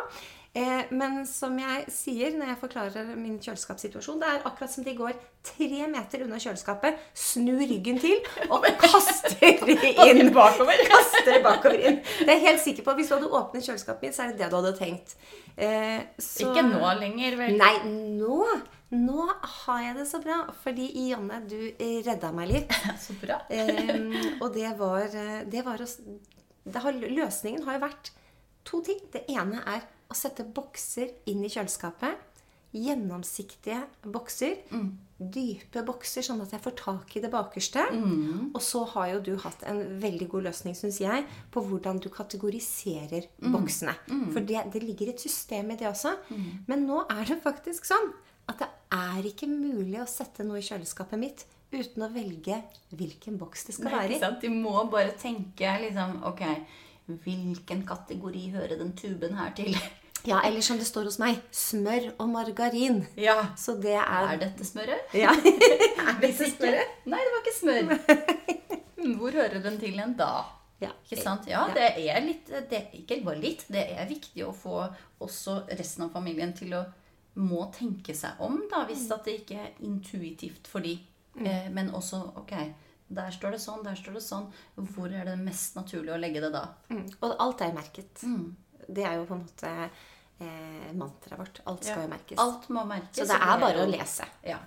Eh, 0.54 0.84
men 0.94 1.24
som 1.26 1.56
jeg 1.58 1.88
sier 1.90 2.36
når 2.38 2.52
jeg 2.52 2.58
forklarer 2.62 3.08
min 3.18 3.40
kjøleskapssituasjon, 3.42 4.20
det 4.22 4.28
er 4.30 4.44
akkurat 4.46 4.70
som 4.70 4.84
de 4.86 4.94
går 4.94 5.16
tre 5.44 5.88
meter 5.90 6.22
unna 6.28 6.38
kjøleskapet, 6.38 7.00
snur 7.18 7.58
ryggen 7.66 7.98
til 8.02 8.20
og 8.54 8.68
kaster 8.84 9.66
inn. 10.06 10.30
bakover. 10.36 10.78
Kaster 10.92 11.42
bakover 11.42 11.80
inn. 11.90 11.98
Det 12.20 12.28
er 12.30 12.38
jeg 12.38 12.46
helt 12.52 12.62
sikker 12.68 12.86
på. 12.86 12.94
Hvis 13.00 13.10
du 13.10 13.16
hadde 13.18 13.32
åpnet 13.34 13.66
kjøleskapet 13.66 14.06
mitt, 14.06 14.16
så 14.18 14.28
er 14.28 14.36
det 14.36 14.44
det 14.44 14.52
du 14.54 14.60
hadde 14.60 14.76
tenkt. 14.78 15.16
Eh, 15.58 16.06
så- 16.22 16.46
Ikke 16.52 16.68
nå 16.70 16.94
lenger, 17.02 17.40
vel? 17.42 17.58
Nei, 17.58 17.74
nå 18.22 18.44
nå 18.94 19.24
har 19.42 19.80
jeg 19.88 19.96
det 19.98 20.04
så 20.06 20.20
bra. 20.22 20.36
Fordi 20.62 20.86
Janne, 21.10 21.40
du 21.50 21.58
eh, 21.82 21.96
redda 22.06 22.30
meg 22.32 22.52
litt. 22.52 22.76
Så 23.02 23.16
bra. 23.18 23.40
Ehm, 23.50 24.12
og 24.38 24.52
det 24.54 24.70
var, 24.78 25.08
eh, 25.10 25.40
det 25.50 25.64
var 25.66 25.82
å 25.82 25.88
har, 26.72 26.94
Løsningen 26.94 27.64
har 27.68 27.78
jo 27.80 27.84
vært 27.88 28.12
to 28.64 28.82
ting. 28.86 29.00
Det 29.12 29.26
ene 29.32 29.64
er 29.68 29.84
å 30.10 30.16
sette 30.16 30.46
bokser 30.46 31.12
inn 31.28 31.44
i 31.44 31.50
kjøleskapet. 31.52 32.30
Gjennomsiktige 32.74 33.84
bokser. 34.10 34.56
Dype 35.24 35.84
bokser, 35.88 36.24
sånn 36.26 36.42
at 36.44 36.52
jeg 36.52 36.64
får 36.66 36.74
tak 36.80 37.14
i 37.16 37.22
det 37.24 37.30
bakerste. 37.32 37.84
Og 38.54 38.62
så 38.66 38.82
har 38.96 39.12
jo 39.14 39.20
du 39.24 39.34
hatt 39.40 39.62
en 39.70 40.00
veldig 40.02 40.28
god 40.32 40.44
løsning, 40.50 40.76
syns 40.76 40.98
jeg, 41.00 41.26
på 41.54 41.62
hvordan 41.64 42.00
du 42.04 42.10
kategoriserer 42.12 43.28
boksene. 43.54 43.94
For 44.34 44.42
det, 44.42 44.66
det 44.74 44.84
ligger 44.84 45.14
et 45.14 45.22
system 45.22 45.72
i 45.72 45.78
det 45.80 45.88
også. 45.88 46.16
Men 46.68 46.88
nå 46.90 47.06
er 47.10 47.24
det 47.30 47.42
faktisk 47.46 47.86
sånn 47.88 48.12
at 48.52 48.60
det 48.60 48.68
er 48.92 49.24
ikke 49.30 49.48
mulig 49.48 50.02
å 50.02 50.10
sette 50.10 50.44
noe 50.44 50.60
i 50.60 50.66
kjøleskapet 50.66 51.20
mitt 51.22 51.46
uten 51.82 52.06
å 52.06 52.12
velge 52.14 52.62
hvilken 52.94 53.40
boks 53.42 53.68
det 53.68 53.76
skal 53.78 53.90
Nei, 53.90 54.00
være 54.00 54.18
i. 54.18 54.32
De 54.44 54.54
må 54.54 54.76
bare 54.92 55.16
tenke 55.20 55.74
liksom 55.84 56.22
Ok, 56.30 56.46
hvilken 57.26 57.84
kategori 57.88 58.46
hører 58.56 58.80
den 58.80 58.96
tuben 59.00 59.38
her 59.40 59.54
til? 59.58 59.76
Ja, 60.24 60.38
eller 60.48 60.64
som 60.64 60.78
det 60.80 60.86
står 60.88 61.10
hos 61.10 61.18
meg, 61.20 61.42
smør 61.52 62.06
og 62.14 62.30
margarin. 62.32 63.02
Ja. 63.20 63.50
Så 63.60 63.74
det 63.84 63.98
er 64.00 64.30
Er 64.30 64.38
dette 64.40 64.64
smøret? 64.64 65.12
Ja. 65.12 65.34
er 66.00 66.22
dette 66.22 66.48
ikke 66.48 66.70
Nei, 67.12 67.20
det 67.20 67.34
var 67.34 67.42
ikke 67.42 67.56
smør. 67.58 67.90
Hmm, 68.96 69.16
Hvor 69.20 69.36
hører 69.36 69.60
den 69.66 69.76
til 69.82 70.00
en 70.00 70.16
da? 70.16 70.46
Ja. 70.80 70.94
Ikke 71.04 71.20
sant? 71.20 71.48
Ja, 71.52 71.66
det 71.76 71.90
er 72.00 72.24
litt 72.24 72.48
det, 72.72 72.86
Ikke 73.02 73.20
bare 73.26 73.44
litt. 73.44 73.66
Det 73.68 73.84
er 73.98 74.08
viktig 74.08 74.46
å 74.48 74.56
få 74.56 74.86
også 75.24 75.66
resten 75.76 76.08
av 76.08 76.16
familien 76.16 76.56
til 76.56 76.72
å 76.80 76.86
må 77.44 77.66
tenke 77.74 78.14
seg 78.16 78.40
om, 78.46 78.60
da, 78.70 78.84
hvis 78.88 79.08
at 79.12 79.26
det 79.26 79.40
ikke 79.42 79.58
er 79.58 79.72
intuitivt 79.86 80.70
for 80.70 80.86
de. 80.86 80.96
Eh, 81.42 81.70
men 81.74 81.90
også 81.96 82.20
ok, 82.44 82.54
der 83.14 83.34
står 83.34 83.56
det 83.56 83.62
sånn, 83.64 83.84
der 83.86 83.98
står 84.00 84.18
det 84.18 84.26
sånn. 84.26 84.50
Hvor 84.76 85.12
er 85.12 85.28
det 85.30 85.38
mest 85.42 85.78
naturlig 85.78 86.14
å 86.14 86.20
legge 86.22 86.44
det 86.44 86.52
da? 86.54 86.68
Mm. 86.94 87.06
Og 87.22 87.36
alt 87.46 87.64
er 87.66 87.76
merket. 87.76 88.26
Det 88.88 89.06
er 89.08 89.20
jo 89.20 89.28
på 89.30 89.38
en 89.38 89.46
måte 89.46 89.74
eh, 90.40 90.92
mantraet 90.94 91.40
vårt. 91.40 91.60
Alt 91.66 91.84
skal 91.84 91.98
Ja. 91.98 92.04
jo 92.04 92.10
merkes. 92.10 92.38
Alt 92.40 92.68
må 92.70 92.86
merkes. 92.88 93.16
Så 93.18 93.28
det 93.28 93.36
er 93.42 93.60
bare 93.60 93.78
jo- 93.78 93.86
å 93.86 93.92
lese. 93.92 94.26
Ja. 94.44 94.60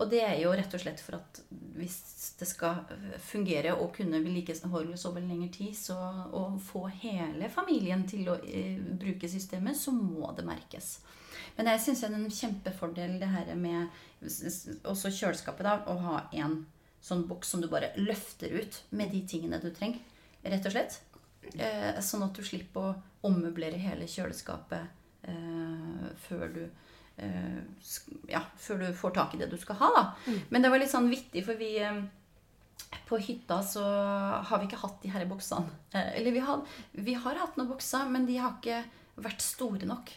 Og 0.00 0.10
det 0.10 0.22
er 0.22 0.36
jo 0.40 0.50
rett 0.52 0.74
og 0.74 0.80
slett 0.80 1.00
for 1.00 1.16
at 1.16 1.40
hvis 1.76 2.34
det 2.38 2.48
skal 2.48 2.84
fungere 3.18 3.72
og 3.80 3.92
kunne 3.94 4.22
vedlikeholdes 4.24 5.04
over 5.06 5.20
lengre 5.20 5.50
tid, 5.52 5.74
så 5.74 5.94
å 6.32 6.58
få 6.60 6.88
hele 6.90 7.48
familien 7.50 8.06
til 8.08 8.24
å 8.28 8.38
eh, 8.44 8.78
bruke 8.78 9.28
systemet, 9.28 9.76
så 9.76 9.90
må 9.92 10.34
det 10.36 10.44
merkes. 10.44 10.98
Men 11.56 11.66
jeg 11.66 11.80
syns 11.80 12.00
det 12.00 12.10
er 12.10 12.14
en 12.14 12.30
kjempefordel 12.30 13.18
det 13.20 13.28
her 13.28 13.54
med 13.56 13.88
også 14.84 15.10
kjøleskapet, 15.10 15.62
da, 15.66 15.78
å 15.86 15.98
ha 16.00 16.28
en 16.32 16.66
sånn 17.02 17.26
boks 17.28 17.48
som 17.48 17.60
du 17.60 17.68
bare 17.68 17.92
løfter 17.96 18.50
ut 18.60 18.80
med 18.90 19.10
de 19.12 19.20
tingene 19.26 19.60
du 19.62 19.70
trenger, 19.70 20.00
rett 20.44 20.66
og 20.66 20.72
slett. 20.72 20.98
Eh, 21.54 21.94
sånn 22.00 22.24
at 22.24 22.34
du 22.34 22.42
slipper 22.42 22.80
å 22.80 22.96
ommøblere 23.24 23.78
hele 23.78 24.04
kjøleskapet 24.10 24.88
før 26.24 26.46
du 26.54 26.62
eh, 27.18 27.58
ja, 28.30 28.42
før 28.56 28.84
du 28.84 28.86
får 28.96 29.16
tak 29.18 29.34
i 29.34 29.42
det 29.42 29.50
du 29.52 29.58
skal 29.60 29.80
ha. 29.82 29.90
da. 29.96 30.36
Men 30.50 30.64
det 30.64 30.72
var 30.72 30.82
litt 30.82 30.92
sånn 30.92 31.10
vittig, 31.10 31.44
for 31.46 31.58
vi 31.60 31.74
eh, 31.82 32.00
på 33.08 33.20
hytta 33.20 33.60
så 33.66 33.84
har 34.48 34.60
vi 34.60 34.68
ikke 34.68 34.82
hatt 34.82 35.00
de 35.02 35.12
her 35.12 35.26
boksene. 35.30 35.78
Eh, 35.92 36.12
eller 36.20 36.36
vi 36.36 36.44
har, 36.44 36.62
vi 36.92 37.16
har 37.18 37.40
hatt 37.42 37.58
noen 37.58 37.72
bokser, 37.72 38.08
men 38.12 38.28
de 38.28 38.38
har 38.40 38.58
ikke 38.58 38.82
vært 39.18 39.44
store 39.44 39.88
nok. 39.88 40.14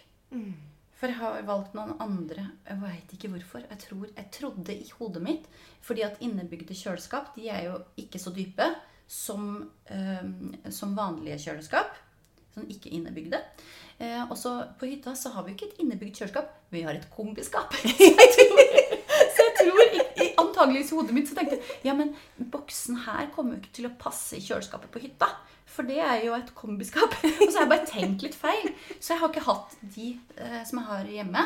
For 1.02 1.10
jeg 1.10 1.18
har 1.18 1.42
valgt 1.48 1.74
noen 1.74 1.96
andre. 2.04 2.46
Jeg 2.68 2.78
veit 2.84 3.14
ikke 3.16 3.32
hvorfor. 3.34 3.66
Jeg, 3.66 3.80
tror, 3.82 4.06
jeg 4.14 4.28
trodde 4.36 4.76
i 4.76 4.86
hodet 5.00 5.24
mitt 5.26 5.48
Fordi 5.82 6.04
at 6.06 6.20
innebygde 6.22 6.78
kjøleskap 6.78 7.32
de 7.34 7.48
er 7.50 7.64
jo 7.72 7.80
ikke 7.98 8.22
så 8.22 8.30
dype 8.36 8.68
som, 9.10 9.72
eh, 9.90 10.70
som 10.70 10.94
vanlige 10.96 11.40
kjøleskap. 11.48 11.98
Sånn 12.52 12.68
ikke 12.72 12.92
innebygde. 12.92 13.40
Eh, 14.02 14.24
og 14.26 14.36
så 14.40 14.56
på 14.80 14.90
hytta 14.90 15.14
så 15.16 15.32
har 15.36 15.46
vi 15.46 15.54
ikke 15.56 15.70
et 15.70 15.80
innebygd 15.84 16.20
kjøleskap. 16.20 16.50
Vi 16.74 16.82
har 16.84 16.98
et 16.98 17.08
kombiskap. 17.14 17.76
Så 19.32 19.44
jeg 19.46 19.54
tror, 19.58 19.80
i, 19.94 20.26
i 20.26 20.84
hodet 20.92 21.14
mitt 21.16 21.30
så 21.30 21.36
tenkte 21.38 21.58
jeg 21.58 21.86
ja, 21.86 21.94
men 21.96 22.12
boksen 22.52 22.98
her 23.06 23.30
kommer 23.36 23.56
jo 23.56 23.62
ikke 23.62 23.74
til 23.78 23.88
å 23.88 23.94
passe 24.00 24.38
i 24.38 24.44
kjøleskapet 24.44 24.92
på 24.92 25.02
hytta. 25.04 25.30
For 25.72 25.88
det 25.88 26.00
er 26.04 26.26
jo 26.26 26.34
et 26.36 26.52
kombiskap. 26.58 27.14
Og 27.42 27.46
så 27.48 27.62
har 27.62 27.66
jeg 27.66 27.72
bare 27.72 27.90
tenkt 27.90 28.26
litt 28.26 28.36
feil. 28.38 28.72
Så 28.98 29.14
jeg 29.14 29.22
har 29.22 29.32
ikke 29.32 29.46
hatt 29.48 29.76
de 29.96 30.10
eh, 30.42 30.62
som 30.68 30.82
jeg 30.82 30.90
har 30.90 31.12
hjemme. 31.16 31.46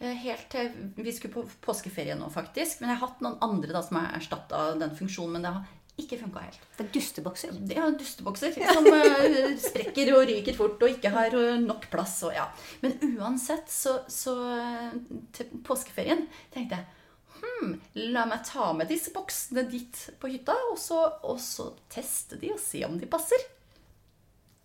eh, 0.00 0.16
Helt 0.24 0.48
til 0.52 0.72
Vi 0.98 1.14
skulle 1.16 1.36
på 1.38 1.46
påskeferie 1.64 2.16
nå, 2.18 2.28
faktisk. 2.34 2.82
Men 2.82 2.92
jeg 2.92 3.00
har 3.00 3.08
hatt 3.08 3.24
noen 3.24 3.38
andre 3.44 3.72
da 3.72 3.84
som 3.86 4.00
har 4.00 4.12
erstatta 4.18 4.66
den 4.82 4.92
funksjonen. 4.98 5.38
Men 5.38 5.46
det 5.46 5.54
har 5.56 5.70
ikke 6.02 6.18
funka 6.20 6.42
helt. 6.44 6.64
Det 6.76 6.84
er 6.84 6.90
dustebokser. 6.94 7.54
Ja, 7.70 7.86
er 7.86 7.98
dustebokser 7.98 8.56
som 8.56 8.88
eh, 8.92 9.52
sprekker 9.62 10.12
og 10.16 10.26
ryker 10.30 10.56
fort 10.56 10.82
og 10.82 10.94
ikke 10.96 11.12
har 11.14 11.36
eh, 11.38 11.60
nok 11.62 11.88
plass. 11.92 12.18
Og, 12.26 12.34
ja. 12.36 12.48
Men 12.84 12.98
uansett, 13.16 13.70
så, 13.72 14.00
så 14.10 14.36
eh, 14.56 14.98
til 15.36 15.62
påskeferien 15.66 16.26
tenkte 16.54 16.80
jeg 16.80 17.42
hmm, 17.42 17.76
la 18.14 18.26
meg 18.30 18.44
ta 18.46 18.70
med 18.76 18.90
disse 18.92 19.14
boksene 19.14 19.66
dit 19.70 20.04
på 20.22 20.30
hytta, 20.30 20.56
og 20.70 20.78
så, 20.80 21.04
og 21.26 21.40
så 21.42 21.72
teste 21.92 22.38
de 22.42 22.54
og 22.54 22.62
se 22.62 22.84
om 22.86 22.98
de 23.00 23.10
passer. 23.10 23.48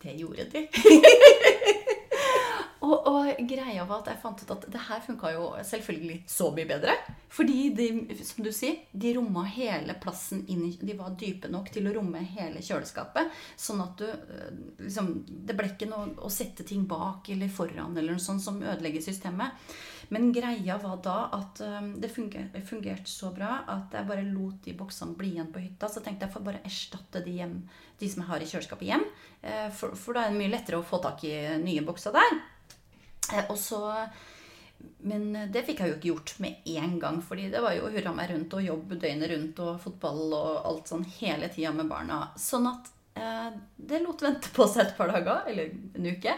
det 0.03 0.19
gjorde 0.19 0.49
de. 0.53 0.67
og, 2.87 3.07
og 3.11 3.47
greia 3.49 3.85
var 3.87 4.01
at 4.01 4.11
jeg 4.11 4.21
fant 4.21 4.41
ut 4.43 4.53
at 4.55 4.65
det 4.71 4.83
her 4.87 5.01
funka 5.03 5.31
jo 5.35 5.47
selvfølgelig 5.67 6.21
så 6.31 6.49
mye 6.55 6.69
bedre. 6.69 6.95
Fordi 7.33 7.69
de, 7.75 7.87
som 8.23 8.45
du 8.45 8.51
sier, 8.55 8.85
de 8.91 9.11
romma 9.17 9.43
hele 9.51 9.97
plassen 9.99 10.45
inn 10.47 10.69
De 10.79 10.95
var 10.95 11.17
dype 11.19 11.49
nok 11.51 11.67
til 11.73 11.89
å 11.89 11.93
romme 11.97 12.21
hele 12.37 12.63
kjøleskapet. 12.63 13.33
Sånn 13.59 13.83
at 13.83 13.99
du 13.99 14.07
eh, 14.07 14.55
liksom 14.85 15.11
Det 15.27 15.57
ble 15.57 15.73
ikke 15.73 15.89
noe 15.91 16.15
å 16.23 16.31
sette 16.31 16.65
ting 16.67 16.87
bak 16.87 17.27
eller 17.33 17.51
foran 17.51 17.97
eller 17.97 18.15
noe 18.15 18.23
sånt 18.23 18.43
som 18.43 18.61
ødelegger 18.63 19.03
systemet. 19.03 19.59
Men 20.09 20.31
greia 20.31 20.77
var 20.79 21.01
da 21.03 21.17
at 21.35 21.59
um, 21.67 21.89
det 21.99 22.09
fungerte, 22.13 22.61
fungerte 22.65 23.11
så 23.11 23.31
bra 23.35 23.63
at 23.67 23.95
jeg 23.95 24.07
bare 24.07 24.23
lot 24.29 24.61
de 24.63 24.75
boksene 24.77 25.17
bli 25.19 25.33
igjen 25.35 25.51
på 25.51 25.63
hytta. 25.63 25.89
Så 25.91 26.03
tenkte 26.03 26.27
jeg 26.27 26.35
får 26.35 26.45
bare 26.45 26.63
erstatte 26.67 27.23
de, 27.25 27.35
hjem, 27.41 27.57
de 27.99 28.11
som 28.11 28.23
jeg 28.23 28.31
har 28.31 28.43
i 28.43 28.47
kjøleskapet 28.47 28.87
hjem. 28.87 29.03
Eh, 29.41 29.67
for, 29.75 29.97
for, 29.99 30.15
da 30.15 30.25
er 30.25 30.31
det 30.31 30.39
mye 30.39 30.53
lettere 30.53 30.79
å 30.79 30.87
få 30.87 31.01
tak 31.03 31.25
i 31.27 31.35
nye 31.63 31.83
bokser 31.85 32.15
der. 32.15 32.39
Eh, 33.33 33.45
og 33.51 33.57
så 33.59 33.81
men 35.09 35.31
det 35.49 35.63
fikk 35.65 35.81
jeg 35.81 35.89
jo 35.89 35.95
ikke 35.97 36.09
gjort 36.11 36.31
med 36.43 36.67
en 36.77 36.99
gang, 37.01 37.17
fordi 37.25 37.47
det 37.53 37.61
var 37.63 37.73
jo 37.73 37.89
hurra 37.89 38.11
meg 38.13 38.29
rundt 38.29 38.53
og 38.53 38.65
jobb 38.65 38.93
døgnet 38.93 39.31
rundt 39.31 39.61
og 39.63 39.79
fotball 39.81 40.35
og 40.37 40.67
alt 40.69 40.91
sånn 40.91 41.05
hele 41.17 41.49
tida 41.53 41.71
med 41.73 41.89
barna. 41.89 42.19
Sånn 42.37 42.67
at 42.69 42.91
eh, 43.17 43.57
det 43.77 44.03
lot 44.03 44.21
vente 44.21 44.51
på 44.53 44.67
seg 44.69 44.85
et 44.85 44.97
par 44.99 45.09
dager, 45.13 45.47
eller 45.49 45.73
en 45.97 46.09
uke. 46.13 46.35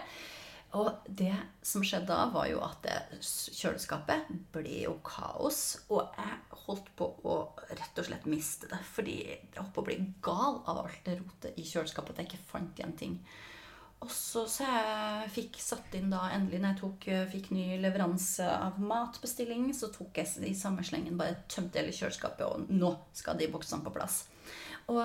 Og 0.78 0.92
det 1.08 1.34
som 1.66 1.82
skjedde 1.86 2.12
da, 2.12 2.28
var 2.30 2.46
jo 2.52 2.60
at 2.62 2.86
kjøleskapet 3.26 4.30
ble 4.54 4.84
jo 4.84 5.00
kaos. 5.06 5.80
Og 5.90 6.14
jeg 6.14 6.60
holdt 6.68 6.92
på 7.00 7.08
å 7.26 7.38
rett 7.72 8.02
og 8.02 8.06
slett 8.06 8.28
miste 8.30 8.70
det. 8.70 8.78
Fordi 8.94 9.18
jeg 9.26 9.56
holdt 9.58 9.74
på 9.74 9.82
å 9.82 9.88
bli 9.88 9.98
gal 10.26 10.62
av 10.70 10.84
alt 10.84 11.02
det 11.08 11.18
rotet 11.18 11.58
i 11.58 11.66
kjøleskapet 11.66 12.14
at 12.14 12.22
jeg 12.22 12.32
ikke 12.32 12.52
fant 12.52 12.78
igjen 12.78 12.98
ting. 13.02 13.18
Og 14.00 14.12
så, 14.16 14.46
så 14.48 14.64
jeg 14.64 15.32
fikk 15.34 15.58
satt 15.60 15.96
inn 15.98 16.12
da 16.12 16.30
endelig 16.32 16.62
når 16.62 16.70
jeg 16.72 16.80
tok, 16.80 17.08
fikk 17.34 17.50
ny 17.52 17.66
leveranse 17.84 18.46
av 18.48 18.78
matbestilling, 18.80 19.74
så 19.76 19.90
tok 19.92 20.22
jeg 20.22 20.48
i 20.48 20.56
samme 20.56 20.86
slengen 20.88 21.20
bare 21.20 21.42
tømte 21.52 21.82
hele 21.82 21.92
kjøleskapet, 21.92 22.46
og 22.48 22.72
nå 22.72 22.94
skal 23.18 23.40
de 23.40 23.50
boksene 23.52 23.84
på 23.84 23.92
plass. 23.98 24.22
Og 24.90 25.04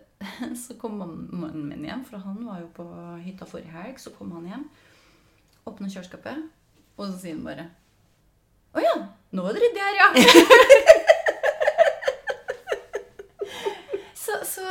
så 0.62 0.76
kom 0.80 1.00
mannen 1.00 1.68
min 1.70 1.86
hjem, 1.88 2.04
for 2.08 2.22
han 2.22 2.44
var 2.46 2.60
jo 2.62 2.68
på 2.76 2.86
hytta 3.24 3.48
forrige 3.48 3.72
helg. 3.74 3.96
Så 3.98 4.12
kom 4.14 4.32
han 4.36 4.48
hjem, 4.50 4.66
åpna 5.66 5.88
kjøleskapet, 5.88 6.44
og 6.98 7.06
så 7.08 7.16
sier 7.16 7.38
han 7.38 7.46
bare 7.48 7.70
Å 8.72 8.80
ja, 8.80 8.96
nå 9.36 9.44
er 9.48 9.56
det 9.56 9.62
ryddig 9.64 9.82
her, 9.84 9.94
ja. 10.00 10.08
så, 14.24 14.38
så 14.48 14.64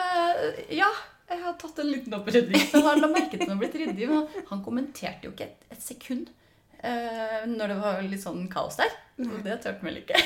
ja. 0.74 0.90
Jeg 1.32 1.40
har 1.46 1.54
tatt 1.60 1.80
en 1.80 1.92
liten 1.92 2.16
opprydning. 2.18 2.64
Så 2.68 2.82
han 2.84 3.00
la 3.00 3.08
merke 3.12 3.38
til 3.38 3.46
han 3.46 3.56
har 3.56 3.62
blitt 3.62 3.78
ryddig. 3.80 4.08
Men 4.12 4.48
han 4.50 4.64
kommenterte 4.66 5.30
jo 5.30 5.36
ikke 5.36 5.48
et, 5.48 5.68
et 5.72 5.84
sekund 5.84 6.32
uh, 6.84 7.44
når 7.48 7.72
det 7.72 7.78
var 7.80 8.02
litt 8.04 8.24
sånn 8.24 8.50
kaos 8.52 8.80
der. 8.82 8.92
Og 9.22 9.40
det 9.46 9.62
turte 9.64 9.86
vel 9.86 10.02
ikke. 10.02 10.20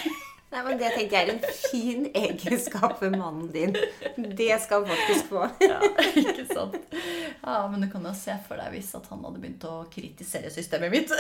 Nei, 0.56 0.62
men 0.64 0.78
Det 0.80 0.90
tenker 0.96 1.18
jeg 1.18 1.28
er 1.28 1.32
en 1.34 1.42
fin 1.60 2.06
egenskap 2.16 3.02
ved 3.02 3.18
mannen 3.18 3.50
din. 3.52 3.74
Det 4.16 4.62
skal 4.64 4.86
han 4.86 4.90
faktisk 4.94 5.26
få. 5.34 5.42
ja, 5.70 5.80
ikke 6.22 6.46
sant. 6.48 6.78
Ja, 7.42 7.68
Men 7.68 7.82
du 7.84 7.90
kan 7.92 8.06
jo 8.08 8.14
se 8.16 8.38
for 8.48 8.56
deg 8.62 8.72
hvis 8.78 8.96
at 8.96 9.10
han 9.12 9.26
hadde 9.28 9.42
begynt 9.44 9.66
å 9.68 9.84
kritisere 9.92 10.50
systemet 10.54 10.92
mitt. 10.94 11.12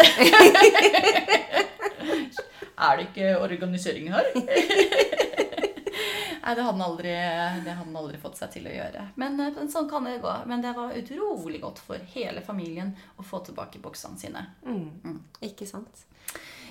er 2.85 2.97
det 2.97 3.03
ikke 3.09 3.37
organisering 3.43 4.13
her? 4.15 4.25
Nei, 6.45 6.55
det 6.55 6.61
hadde, 6.61 6.77
han 6.77 6.81
aldri, 6.91 7.09
det 7.09 7.71
hadde 7.73 7.73
han 7.73 7.95
aldri 7.97 8.19
fått 8.21 8.37
seg 8.37 8.51
til 8.53 8.67
å 8.69 8.73
gjøre. 8.73 9.07
Men, 9.17 9.39
eh, 9.41 9.55
men, 9.55 9.69
sånn 9.73 9.87
kan 9.89 10.05
det 10.05 10.19
gå. 10.21 10.33
Men 10.45 10.61
det 10.61 10.75
var 10.77 10.93
utrolig 10.93 11.61
godt 11.63 11.79
for 11.81 12.03
hele 12.13 12.43
familien 12.45 12.91
å 13.17 13.25
få 13.25 13.39
tilbake 13.47 13.81
boksene 13.81 14.21
sine. 14.21 14.43
Mm. 14.61 14.83
Mm. 15.01 15.15
Ikke 15.47 15.65
sant? 15.65 16.03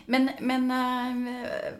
Men, 0.06 0.30
men 0.46 0.70
uh, 0.70 1.72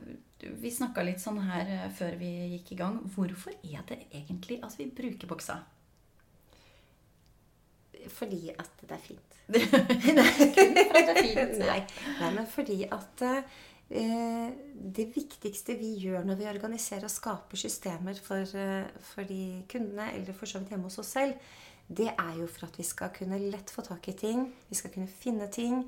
vi 0.59 0.73
snakka 0.75 1.05
litt 1.07 1.23
sånn 1.23 1.39
her 1.47 1.71
uh, 1.71 1.87
før 1.95 2.17
vi 2.19 2.33
gikk 2.57 2.73
i 2.75 2.81
gang. 2.81 2.97
Hvorfor 3.15 3.55
er 3.63 3.87
det 3.87 4.01
egentlig 4.11 4.59
at 4.67 4.75
vi 4.81 4.89
bruker 4.91 5.31
bokser? 5.31 5.63
Fordi 8.17 8.57
at 8.57 8.83
det 8.83 8.99
er 8.99 9.05
fint. 9.07 9.39
Det 9.55 11.13
er 11.13 11.23
fint. 11.23 11.63
Nei. 11.63 11.79
Nei, 12.19 12.33
men 12.41 12.51
fordi 12.51 12.81
at 12.91 13.23
Eh, 13.23 13.43
det 13.89 15.07
viktigste 15.15 15.77
vi 15.79 15.93
gjør 16.01 16.25
når 16.25 16.39
vi 16.41 16.49
organiserer 16.49 17.05
og 17.07 17.13
skaper 17.13 17.61
systemer 17.61 18.19
for, 18.21 18.41
eh, 18.57 18.89
for 19.13 19.29
de 19.29 19.63
kundene, 19.69 20.11
eller 20.15 20.33
for 20.33 20.47
så 20.47 20.59
vidt 20.59 20.75
hjemme 20.75 20.89
hos 20.89 20.99
oss 20.99 21.13
selv, 21.19 21.35
det 21.89 22.09
er 22.09 22.33
jo 22.39 22.47
for 22.49 22.67
at 22.67 22.79
vi 22.79 22.87
skal 22.87 23.13
kunne 23.13 23.39
lett 23.51 23.71
få 23.71 23.85
tak 23.85 24.09
i 24.09 24.17
ting. 24.17 24.47
Vi 24.71 24.75
skal 24.79 24.91
kunne 24.91 25.09
finne 25.09 25.51
ting. 25.53 25.85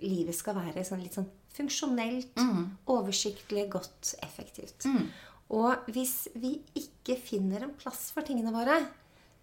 Livet 0.00 0.36
skal 0.38 0.54
være 0.54 0.84
sånn 0.86 1.02
litt 1.02 1.18
sånn 1.18 1.26
funksjonelt, 1.56 2.36
mm. 2.36 2.62
oversiktlig, 2.92 3.64
godt, 3.72 4.14
effektivt. 4.22 4.86
Mm. 4.86 5.08
Og 5.56 5.88
hvis 5.94 6.28
vi 6.38 6.60
ikke 6.78 7.16
finner 7.18 7.64
en 7.64 7.74
plass 7.74 8.10
for 8.14 8.26
tingene 8.26 8.52
våre, 8.54 8.78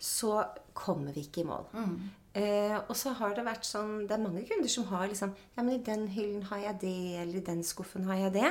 så 0.04 0.44
kommer 0.76 1.16
vi 1.16 1.24
ikke 1.24 1.44
i 1.44 1.48
mål. 1.48 1.66
Mm. 1.74 1.98
Eh, 2.36 2.78
og 2.90 2.96
så 2.98 3.14
har 3.14 3.36
det 3.38 3.44
vært 3.46 3.68
sånn 3.68 4.08
Det 4.10 4.16
er 4.16 4.22
mange 4.24 4.42
kunder 4.50 4.72
som 4.72 4.88
har 4.90 5.04
liksom 5.06 5.36
Ja, 5.54 5.62
men 5.62 5.76
i 5.76 5.84
den 5.86 6.08
hyllen 6.10 6.42
har 6.50 6.64
jeg 6.64 6.80
det, 6.82 7.02
eller 7.22 7.38
i 7.38 7.46
den 7.46 7.62
skuffen 7.64 8.08
har 8.10 8.18
jeg 8.24 8.34
det. 8.40 8.50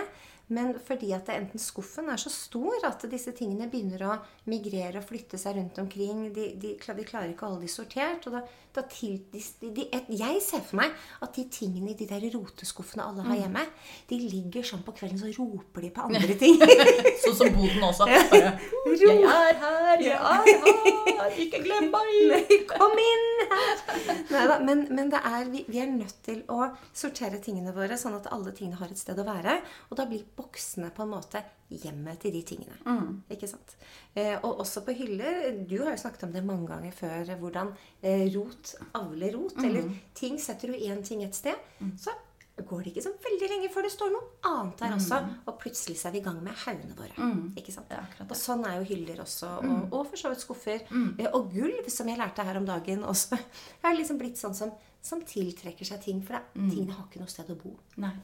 Men 0.52 0.74
fordi 0.84 1.12
at 1.14 1.28
det 1.28 1.36
enten 1.38 1.62
skuffen 1.62 2.10
er 2.12 2.20
så 2.20 2.30
stor 2.32 2.84
at 2.88 3.04
disse 3.10 3.32
tingene 3.36 3.68
begynner 3.70 4.02
å 4.08 4.16
migrere 4.50 5.00
og 5.00 5.06
flytte 5.06 5.38
seg 5.40 5.56
rundt 5.56 5.78
omkring 5.80 6.26
De, 6.34 6.48
de, 6.60 6.74
de 6.76 7.06
klarer 7.06 7.30
ikke 7.30 7.46
å 7.46 7.52
holde 7.52 7.66
de 7.66 7.72
sortert. 7.72 8.26
og 8.26 8.36
da, 8.36 8.42
da 8.74 8.84
til, 8.90 9.20
de, 9.32 9.86
Jeg 10.18 10.42
ser 10.44 10.64
for 10.66 10.80
meg 10.82 10.96
at 11.22 11.32
de 11.36 11.46
tingene 11.52 11.92
i 11.92 11.96
de 11.98 12.08
der 12.10 12.26
roteskuffene 12.34 13.06
alle 13.06 13.24
har 13.26 13.36
mm. 13.36 13.40
hjemme, 13.42 13.64
de 14.10 14.18
ligger 14.20 14.66
sånn 14.66 14.84
på 14.86 14.94
kvelden, 14.98 15.20
så 15.20 15.30
roper 15.38 15.86
de 15.86 15.92
på 15.94 16.04
andre 16.08 16.36
ting. 16.40 16.58
sånn 17.24 17.38
som 17.38 17.52
boden 17.56 17.86
også. 17.88 18.08
Bare, 18.10 18.54
jeg 19.02 19.18
er 19.22 19.62
her, 19.62 20.04
jeg 20.04 20.18
er 20.18 21.20
her, 21.20 21.38
ikke 21.46 21.62
glem 21.64 21.90
meg! 21.92 22.56
Kom 22.72 22.98
inn 23.00 23.28
her! 23.52 23.84
Neida, 24.32 24.58
men, 24.64 24.86
men 24.90 25.12
er, 25.18 25.46
vi, 25.52 25.64
vi, 25.68 25.80
er 25.82 25.90
nødt 25.92 26.18
til 26.24 26.42
å 26.52 26.72
sortere 26.96 27.40
tingene 27.42 27.74
våre 27.76 27.98
sånn 28.00 28.16
at 28.18 28.28
alle 28.34 28.54
tingene 28.56 28.80
har 28.80 28.92
et 28.92 29.00
sted 29.00 29.18
å 29.18 29.26
være. 29.26 29.58
Og 29.90 29.98
da 29.98 30.06
blir 30.08 30.24
boksene 30.36 30.90
på 30.94 31.04
en 31.04 31.12
måte 31.14 31.42
hjemmet 31.72 32.20
til 32.22 32.34
de 32.34 32.42
tingene. 32.46 32.76
Mm. 32.84 33.22
Ikke 33.32 33.48
sant? 33.50 33.76
Eh, 34.14 34.34
og 34.34 34.60
også 34.64 34.82
på 34.86 34.94
hyller. 34.96 35.62
Du 35.68 35.78
har 35.82 35.94
jo 35.94 36.02
snakket 36.02 36.26
om 36.28 36.34
det 36.34 36.44
mange 36.44 36.68
ganger 36.68 36.92
før. 36.96 37.32
Hvordan 37.40 37.72
eh, 38.02 38.26
rot 38.34 38.74
avler 38.98 39.38
rot. 39.38 39.56
Mm. 39.56 39.64
Eller 39.68 39.88
ting 40.18 40.38
setter 40.40 40.72
du 40.72 40.76
én 40.76 41.02
ting 41.04 41.24
et 41.24 41.36
sted, 41.36 41.56
mm. 41.80 41.96
så 42.00 42.14
går 42.60 42.82
det 42.82 42.90
ikke 42.92 43.04
så 43.06 43.12
veldig 43.24 43.48
lenge 43.48 43.68
før 43.72 43.86
det 43.86 43.92
står 43.94 44.10
noe 44.12 44.26
annet 44.50 44.82
der 44.82 44.94
også. 44.96 45.20
Mm. 45.24 45.30
Og 45.48 45.58
plutselig 45.62 45.98
så 46.00 46.08
er 46.08 46.16
vi 46.16 46.20
i 46.20 46.26
gang 46.26 46.40
med 46.44 46.58
haugene 46.64 46.96
våre. 46.98 47.14
Mm. 47.16 47.44
Ikke 47.58 47.74
sant? 47.74 47.94
og 48.26 48.36
sånn 48.38 48.66
er 48.68 48.78
jo 48.78 48.88
hyller 48.92 49.22
også. 49.24 49.54
Og, 49.58 49.70
mm. 49.70 49.86
og 49.88 50.10
for 50.10 50.20
så 50.20 50.32
vidt 50.32 50.44
skuffer. 50.44 50.84
Eh, 51.16 51.30
og 51.30 51.48
gulv, 51.54 51.88
som 51.92 52.10
jeg 52.10 52.20
lærte 52.20 52.46
her 52.46 52.60
om 52.60 52.68
dagen 52.68 53.06
også, 53.08 53.40
er 53.86 53.96
liksom 53.96 54.20
blitt 54.20 54.40
sånn 54.40 54.56
som, 54.58 54.74
som 55.02 55.24
tiltrekker 55.26 55.88
seg 55.88 56.04
ting. 56.04 56.20
For 56.26 56.38
det, 56.38 56.44
tingene 56.68 56.98
har 56.98 57.08
ikke 57.08 57.24
noe 57.24 57.32
sted 57.32 57.50
å 57.52 57.58
bo. 57.58 57.74
Nei. 58.02 58.14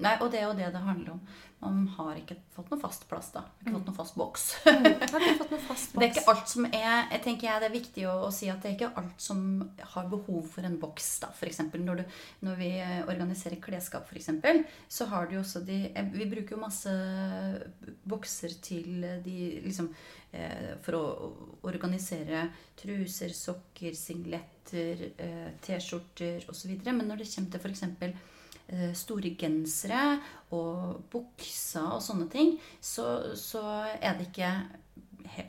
Nei, 0.00 0.16
og 0.24 0.30
det 0.32 0.40
er 0.40 0.48
jo 0.48 0.54
det 0.56 0.68
det 0.74 0.82
handler 0.82 1.14
om. 1.14 1.24
Man 1.62 1.82
har 1.94 2.16
ikke 2.18 2.34
fått 2.50 2.72
noe 2.72 2.80
fast 2.82 3.04
plass, 3.06 3.28
da. 3.30 3.44
Ikke 3.60 3.76
fått 3.76 3.84
noen 3.86 3.94
fast 3.94 4.16
boks. 4.18 4.46
mm, 4.66 4.86
har 5.12 5.26
ikke 5.28 5.36
fått 5.44 5.52
noe 5.52 5.64
fast 5.68 5.92
boks. 5.92 5.94
Det 6.00 6.06
er 6.06 6.08
ikke 6.08 6.32
alt 6.32 6.48
som 6.50 6.66
er 6.66 7.12
jeg 7.12 7.20
tenker 7.22 7.46
jeg 7.46 7.62
Det 7.62 7.68
er 7.68 7.74
viktig 7.76 8.06
å, 8.10 8.14
å, 8.26 8.30
si 8.34 8.48
at 8.50 8.64
det 8.64 8.70
er 8.70 8.74
ikke 8.74 8.88
alt 8.98 9.22
som 9.22 9.44
har 9.92 10.08
behov 10.10 10.48
for 10.56 10.66
en 10.66 10.74
boks. 10.82 11.10
da. 11.22 11.30
Eksempel, 11.46 11.84
når, 11.86 12.02
du, 12.02 12.16
når 12.48 12.58
vi 12.58 12.72
organiserer 13.12 13.62
klesskap, 13.62 14.10
f.eks., 14.10 14.32
så 14.90 15.06
har 15.12 15.28
du 15.28 15.36
jo 15.36 15.44
også 15.44 15.62
de 15.68 15.78
Vi 16.16 16.28
bruker 16.32 16.56
jo 16.56 16.64
masse 16.64 16.96
bokser 18.10 18.58
til 18.64 19.06
de 19.22 19.38
liksom 19.62 19.92
eh, 20.34 20.74
For 20.82 20.98
å 20.98 21.04
organisere 21.70 22.48
truser, 22.80 23.30
sokker, 23.38 23.94
singletter, 23.94 25.06
eh, 25.14 25.48
T-skjorter 25.62 26.50
osv. 26.50 26.74
Men 26.90 27.06
når 27.06 27.22
det 27.22 27.32
kommer 27.36 27.54
til 27.54 27.66
f.eks 27.68 27.86
Eh, 28.02 28.31
store 28.96 29.34
gensere 29.38 30.18
og 30.52 31.02
bukser 31.12 31.96
og 31.96 32.02
sånne 32.04 32.28
ting, 32.32 32.54
så, 32.80 33.34
så, 33.38 33.62
er 34.00 34.16
det 34.18 34.30
ikke 34.30 34.52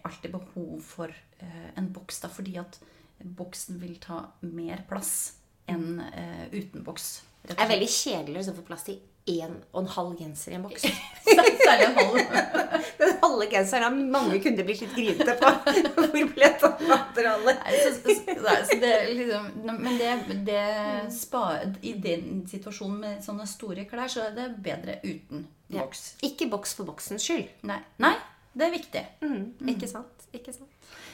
alltid 0.03 0.33
behov 0.33 0.81
for 0.85 1.11
eh, 1.11 1.69
en 1.79 1.89
boks. 1.93 2.21
da, 2.23 2.31
Fordi 2.31 2.57
at 2.61 2.79
boksen 3.23 3.79
vil 3.81 3.97
ta 4.03 4.25
mer 4.41 4.83
plass 4.89 5.39
enn 5.71 6.01
uh, 6.01 6.45
uten 6.51 6.83
boks. 6.83 7.21
Det 7.43 7.55
er 7.55 7.69
veldig 7.71 7.87
kjedelig 7.87 8.49
å 8.51 8.55
få 8.57 8.65
plass 8.67 8.83
til 8.87 8.99
én 9.31 9.55
og 9.71 9.83
en 9.83 9.91
halv 9.95 10.17
genser 10.19 10.51
i 10.51 10.57
en 10.57 10.65
boks. 10.65 10.83
Særlig 11.23 11.87
en 11.87 11.97
halv. 11.99 12.12
Den 13.53 13.59
halve 13.59 13.69
genseren 13.69 13.83
har 13.83 13.91
mange 14.11 14.39
kunder 14.41 14.65
blitt 14.65 14.81
litt 14.81 14.95
grinete 14.95 15.35
på. 15.37 15.49
Hvor 15.95 16.29
ble 16.33 16.49
materialet? 16.89 17.59
Liksom, 19.13 19.49
men 19.69 19.97
det, 19.99 20.11
det 20.47 20.63
spar, 21.13 21.67
i 21.81 21.93
den 22.01 22.43
situasjonen 22.49 22.99
med 23.03 23.25
sånne 23.25 23.45
store 23.49 23.85
klær, 23.89 24.09
så 24.09 24.27
er 24.27 24.37
det 24.37 24.49
bedre 24.63 24.97
uten 25.03 25.45
boks. 25.69 26.05
Ja. 26.21 26.31
Ikke 26.31 26.49
boks 26.49 26.73
for 26.77 26.89
boksens 26.89 27.25
skyld. 27.27 27.51
Nei. 27.69 27.81
Nei. 28.01 28.15
det 28.53 28.67
er 28.67 28.73
viktig. 28.73 29.03
Mm, 29.21 29.43
ikke 29.75 29.89
sant? 29.91 30.27
Ikke 30.33 30.53
sant? 30.55 30.72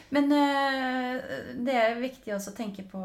Men 0.10 0.32
øh, 0.34 1.18
det 1.66 1.76
er 1.78 2.00
viktig 2.02 2.34
også 2.34 2.54
å 2.54 2.58
tenke 2.58 2.82
på 2.90 3.02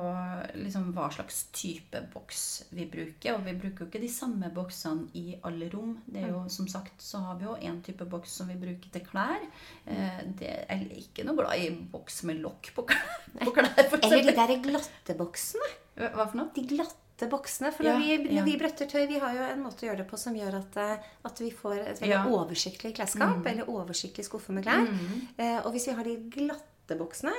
liksom, 0.56 0.86
hva 0.96 1.10
slags 1.12 1.42
type 1.52 2.00
boks 2.14 2.44
vi 2.72 2.86
bruker. 2.88 3.34
Og 3.36 3.44
vi 3.44 3.54
bruker 3.60 3.84
jo 3.84 3.90
ikke 3.90 4.00
de 4.02 4.08
samme 4.12 4.48
boksene 4.54 5.10
i 5.20 5.36
alle 5.44 5.68
rom. 5.74 5.98
Det 6.06 6.22
er 6.24 6.32
jo, 6.32 6.44
Som 6.52 6.68
sagt 6.70 7.04
så 7.04 7.20
har 7.26 7.38
vi 7.40 7.48
jo 7.48 7.58
én 7.60 7.82
type 7.84 8.06
boks 8.08 8.38
som 8.40 8.48
vi 8.48 8.56
bruker 8.60 8.88
til 8.94 9.04
klær. 9.04 9.44
Eh, 9.84 10.24
det, 10.40 10.52
er 10.68 10.88
ikke 10.96 11.26
noe 11.28 11.36
glad 11.42 11.60
i 11.60 11.70
boks 11.92 12.22
med 12.30 12.40
lokk 12.44 12.72
på, 12.76 12.86
klær, 12.88 13.06
på 13.44 13.54
klær. 13.54 13.86
Eller 14.00 14.24
de 14.30 14.36
der 14.40 14.56
glatte 14.64 15.18
boksene. 15.18 15.72
Hva 16.00 16.24
for 16.26 16.40
noe? 16.40 16.50
De 16.56 16.64
glatte 16.72 17.28
boksene. 17.30 17.70
For 17.76 17.86
Ja, 17.86 17.94
når, 17.98 18.04
vi, 18.04 18.16
når 18.32 18.40
ja. 18.40 18.44
vi 18.48 18.56
brøtter 18.64 18.88
tøy, 18.90 19.04
vi 19.12 19.20
har 19.22 19.36
jo 19.36 19.44
en 19.52 19.62
måte 19.62 19.84
å 19.84 19.90
gjøre 19.90 20.00
det 20.02 20.08
på 20.10 20.18
som 20.18 20.34
gjør 20.40 20.56
at, 20.64 20.78
eh, 20.82 21.10
at 21.28 21.44
vi 21.44 21.52
får 21.54 21.76
et 21.84 22.06
Ja. 22.08 22.24
Mm. 22.24 22.32
oversiktlig 22.40 22.96
klesskap. 22.96 23.44
Eller 23.46 23.68
oversiktlig 23.70 24.24
skuffe 24.26 24.56
med 24.56 24.64
klær. 24.66 24.88
Eh, 25.36 25.58
og 25.60 25.74
hvis 25.76 25.90
vi 25.92 25.98
har 26.00 26.08
de 26.08 26.16
glatte 26.32 26.72
boksene, 27.00 27.32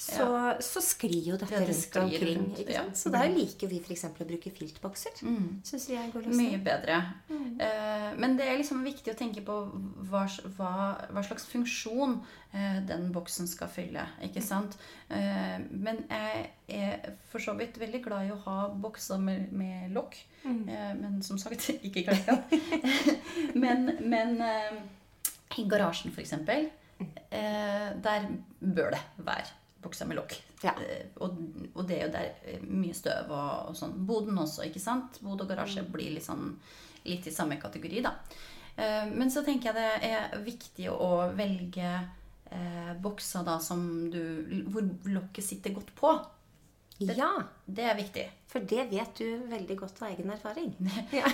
så, 0.00 0.26
så 0.64 0.80
sklir 0.80 1.26
jo 1.28 1.36
dette 1.36 1.52
Ja, 1.52 1.60
det 1.60 1.74
rundt 1.74 1.96
omkring. 2.00 2.38
rundt, 2.38 2.60
ja. 2.72 2.84
Så 2.96 3.10
der 3.12 3.28
liker 3.34 3.68
vi 3.68 3.80
f.eks. 3.82 4.06
å 4.08 4.24
bruke 4.24 4.52
filtbokser. 4.54 5.18
Mm. 5.26 5.60
Mye 6.38 6.60
bedre. 6.64 6.96
Eh, 7.28 8.06
men 8.16 8.38
det 8.38 8.46
er 8.48 8.56
liksom 8.56 8.80
viktig 8.86 9.12
å 9.12 9.18
tenke 9.18 9.44
på 9.44 9.58
hva, 10.08 10.22
hva, 10.56 10.72
hva 11.10 11.24
slags 11.26 11.44
funksjon 11.50 12.16
eh, 12.54 12.80
den 12.88 13.10
boksen 13.12 13.50
skal 13.50 13.68
fylle. 13.72 14.06
Ikke 14.24 14.40
sant? 14.44 14.78
Eh, 15.12 15.58
men 15.68 16.06
jeg 16.08 16.48
er 16.80 17.12
for 17.28 17.44
så 17.44 17.52
vidt 17.60 17.76
veldig 17.82 18.00
glad 18.06 18.30
i 18.30 18.32
å 18.32 18.40
ha 18.46 18.58
bokser 18.72 19.20
med, 19.20 19.52
med 19.52 19.92
lokk. 19.92 20.16
Eh, 20.46 20.92
men 20.96 21.20
som 21.26 21.36
sagt, 21.36 21.68
ikke 21.86 22.06
klesskap. 22.08 22.56
men 23.66 23.98
men 24.00 24.38
eh, 24.48 24.80
i 25.60 25.68
garasjen, 25.68 26.14
f.eks., 26.14 26.38
der 27.30 28.26
bør 28.60 28.90
det 28.94 29.00
være 29.24 29.60
bokser 29.82 30.08
med 30.08 30.18
lokk. 30.20 30.36
Ja. 30.64 30.74
Eh, 30.76 31.08
og, 31.24 31.36
og 31.74 31.88
det 31.88 31.96
er 31.96 32.06
jo 32.06 32.12
der 32.14 32.30
eh, 32.44 32.62
mye 32.68 32.96
støv 32.96 33.32
og, 33.32 33.70
og 33.70 33.76
sånn. 33.78 33.96
Boden 34.06 34.38
også, 34.40 34.66
ikke 34.68 34.82
sant? 34.82 35.20
Bod 35.24 35.44
og 35.44 35.50
garasje 35.50 35.84
blir 35.88 36.12
litt 36.14 36.26
sånn 36.26 36.52
litt 37.08 37.26
i 37.26 37.32
samme 37.32 37.56
kategori, 37.60 38.02
da. 38.04 38.14
Eh, 38.76 39.06
Men 39.14 39.32
så 39.32 39.44
tenker 39.46 39.70
jeg 39.70 39.78
det 39.78 40.10
er 40.10 40.42
viktig 40.44 40.90
å 40.92 41.30
velge 41.36 41.94
eh, 42.50 42.92
bokser 43.00 43.46
da 43.46 43.56
som 43.62 43.86
du 44.12 44.20
Hvor 44.68 44.84
lokket 45.08 45.46
sitter 45.46 45.76
godt 45.76 45.94
på. 45.96 46.12
Ja, 47.00 47.30
Det 47.66 47.84
er 47.84 47.96
viktig. 47.96 48.26
for 48.50 48.60
det 48.60 48.88
vet 48.90 49.14
du 49.16 49.46
veldig 49.48 49.76
godt 49.78 50.02
av 50.02 50.08
egen 50.10 50.30
erfaring. 50.30 50.72
Ja. 51.12 51.26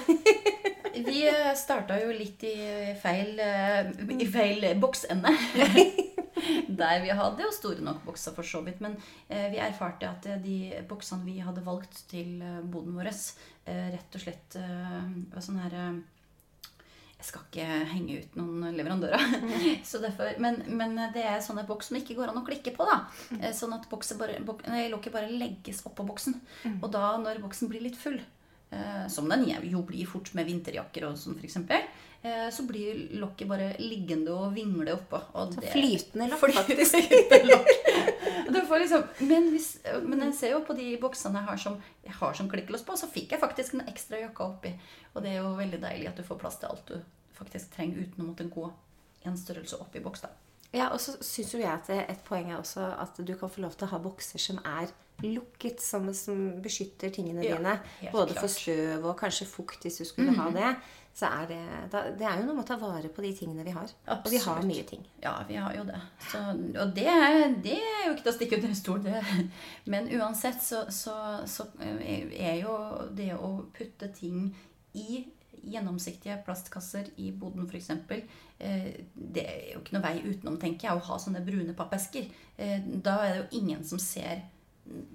Vi 0.96 1.26
starta 1.60 1.98
jo 2.00 2.08
litt 2.16 2.40
i 2.48 2.54
feil, 3.02 3.34
eh, 3.40 3.90
i 4.16 4.26
feil 4.32 4.64
boksende. 4.80 5.28
Der 6.80 7.00
vi 7.02 7.10
hadde 7.16 7.42
jo 7.44 7.50
store 7.52 7.82
nok 7.84 8.02
bokser, 8.06 8.32
for 8.36 8.44
så 8.46 8.62
vidt. 8.64 8.80
Men 8.84 8.96
eh, 9.28 9.48
vi 9.52 9.58
erfarte 9.60 10.08
at 10.08 10.26
eh, 10.30 10.38
de 10.40 10.56
boksene 10.88 11.24
vi 11.26 11.38
hadde 11.44 11.64
valgt 11.66 12.04
til 12.10 12.40
eh, 12.40 12.62
boden 12.64 12.96
vår, 12.96 13.10
eh, 13.66 13.90
rett 13.92 14.16
og 14.16 14.24
slett 14.24 14.56
eh, 14.60 15.02
var 15.34 15.44
sånn 15.44 15.60
her 15.64 15.76
eh, 15.82 15.98
Jeg 17.26 17.32
skal 17.32 17.46
ikke 17.50 17.76
henge 17.90 18.16
ut 18.22 18.36
noen 18.38 18.76
leverandører. 18.76 19.22
Så 19.88 19.98
derfor, 19.98 20.28
men, 20.38 20.60
men 20.78 20.92
det 21.10 21.24
er 21.26 21.40
sånne 21.42 21.64
boks 21.66 21.88
som 21.90 21.98
ikke 21.98 22.14
går 22.14 22.30
an 22.30 22.38
å 22.38 22.44
klikke 22.46 22.70
på. 22.76 22.86
da. 22.86 23.00
Mm. 23.34 23.40
Sånn 23.56 23.74
at 23.74 23.88
bare, 23.90 24.36
bok, 24.46 24.62
lokket 24.92 25.16
bare 25.16 25.32
legges 25.34 25.82
oppå 25.90 26.06
boksen. 26.06 26.36
Og 26.78 26.86
da, 26.94 27.16
når 27.18 27.42
boksen 27.42 27.72
blir 27.72 27.82
litt 27.82 27.98
full, 27.98 28.20
eh, 28.70 29.08
som 29.10 29.26
den 29.32 29.42
jo 29.66 29.82
blir 29.88 30.06
fort 30.06 30.30
med 30.38 30.46
vinterjakker 30.46 31.08
og 31.08 31.18
sånn 31.18 31.34
f.eks., 31.42 31.58
eh, 31.66 32.46
så 32.54 32.62
blir 32.70 33.08
lokket 33.18 33.50
bare 33.50 33.72
liggende 33.82 34.30
og 34.30 34.54
vingle 34.54 34.94
oppå. 34.94 35.24
Og 35.34 35.58
det- 35.58 35.74
flytende 35.74 36.30
lokk, 36.30 36.46
faktisk. 36.60 37.00
Flytende 37.10 37.56
lokk. 37.56 37.85
Liksom, 38.86 39.02
men, 39.26 39.48
hvis, 39.50 39.68
men 40.04 40.20
jeg 40.28 40.34
ser 40.36 40.52
jo 40.52 40.62
på 40.66 40.74
de 40.76 40.92
boksene 41.00 41.40
jeg 41.40 41.48
har 41.48 41.60
som, 41.60 41.78
jeg 42.06 42.36
som 42.38 42.50
klikkelås 42.50 42.84
på, 42.86 42.94
så 42.98 43.08
fikk 43.10 43.34
jeg 43.34 43.42
faktisk 43.42 43.74
en 43.74 43.86
ekstra 43.88 44.20
jakke 44.20 44.46
oppi. 44.46 44.72
Og 45.14 45.24
det 45.24 45.32
er 45.32 45.40
jo 45.40 45.56
veldig 45.58 45.80
deilig 45.82 46.10
at 46.10 46.20
du 46.20 46.26
får 46.26 46.38
plass 46.42 46.60
til 46.60 46.70
alt 46.70 46.92
du 46.92 46.98
faktisk 47.36 47.74
trenger 47.74 48.04
uten 48.04 48.22
å 48.22 48.28
måtte 48.28 48.46
gå 48.52 48.68
en 49.26 49.38
størrelse 49.40 49.80
opp 49.82 49.96
i 49.96 50.02
boks. 50.04 50.22
da. 50.22 50.45
Ja, 50.74 50.88
og 50.92 51.00
så 51.00 51.14
syns 51.24 51.54
jo 51.54 51.60
jeg 51.62 51.70
at 51.72 51.90
et 52.10 52.22
poeng 52.26 52.50
er 52.50 52.58
også 52.58 52.84
at 52.98 53.18
du 53.26 53.34
kan 53.38 53.50
få 53.52 53.60
lov 53.64 53.76
til 53.78 53.86
å 53.86 53.92
ha 53.94 53.98
bokser 54.02 54.42
som 54.42 54.58
er 54.66 54.90
lukket, 55.24 55.80
som, 55.80 56.10
som 56.12 56.60
beskytter 56.60 57.08
tingene 57.14 57.44
Ja, 57.44 57.56
dine. 57.56 57.78
Både 58.12 58.34
klart. 58.34 58.42
for 58.42 58.52
støv 58.52 59.06
og 59.08 59.14
kanskje 59.20 59.46
fukt, 59.48 59.86
hvis 59.86 60.02
du 60.02 60.04
skulle 60.04 60.34
ha 60.36 60.50
det. 60.52 60.74
Så 61.16 61.24
er 61.32 61.46
det, 61.48 61.58
da, 61.88 62.02
det 62.12 62.26
er 62.28 62.42
jo 62.42 62.44
noe 62.44 62.58
med 62.58 62.66
å 62.66 62.68
ta 62.68 62.76
vare 62.76 63.08
på 63.08 63.22
de 63.24 63.30
tingene 63.38 63.64
vi 63.64 63.72
har. 63.72 63.88
Og 64.12 64.26
vi 64.28 64.36
har 64.42 64.60
mye 64.68 64.82
ting. 64.84 65.06
Ja, 65.22 65.38
vi 65.48 65.56
har 65.56 65.72
jo 65.72 65.86
det. 65.88 65.96
Så, 66.28 66.42
og 66.82 66.92
det 66.98 67.06
er, 67.08 67.54
det 67.64 67.78
er 67.78 68.02
jo 68.04 68.12
ikke 68.12 68.26
til 68.26 68.32
å 68.34 68.36
stikke 68.36 68.58
under 68.58 68.74
en 68.74 68.76
stol. 68.82 69.00
Det. 69.06 69.22
Men 69.94 70.10
uansett 70.18 70.60
så, 70.60 70.82
så, 70.92 71.16
så 71.48 71.64
er 71.80 72.60
jo 72.60 72.76
det 73.16 73.30
å 73.38 73.54
putte 73.72 74.10
ting 74.12 74.50
i 74.92 75.22
gjennomsiktige 75.66 76.38
plastkasser 76.46 77.10
i 77.22 77.30
boden 77.34 77.66
f.eks. 77.66 77.90
Eh, 78.58 78.90
det 79.14 79.44
er 79.44 79.62
jo 79.74 79.82
ikke 79.82 79.96
noe 79.96 80.04
vei 80.06 80.16
utenom, 80.24 80.58
tenker 80.62 80.88
jeg, 80.88 80.96
å 80.96 81.06
ha 81.10 81.18
sånne 81.20 81.44
brune 81.46 81.74
pappesker. 81.76 82.28
Eh, 82.56 82.78
da 82.82 83.18
er 83.24 83.32
det 83.32 83.40
jo 83.42 83.62
ingen 83.62 83.84
som 83.86 84.00
ser 84.02 84.44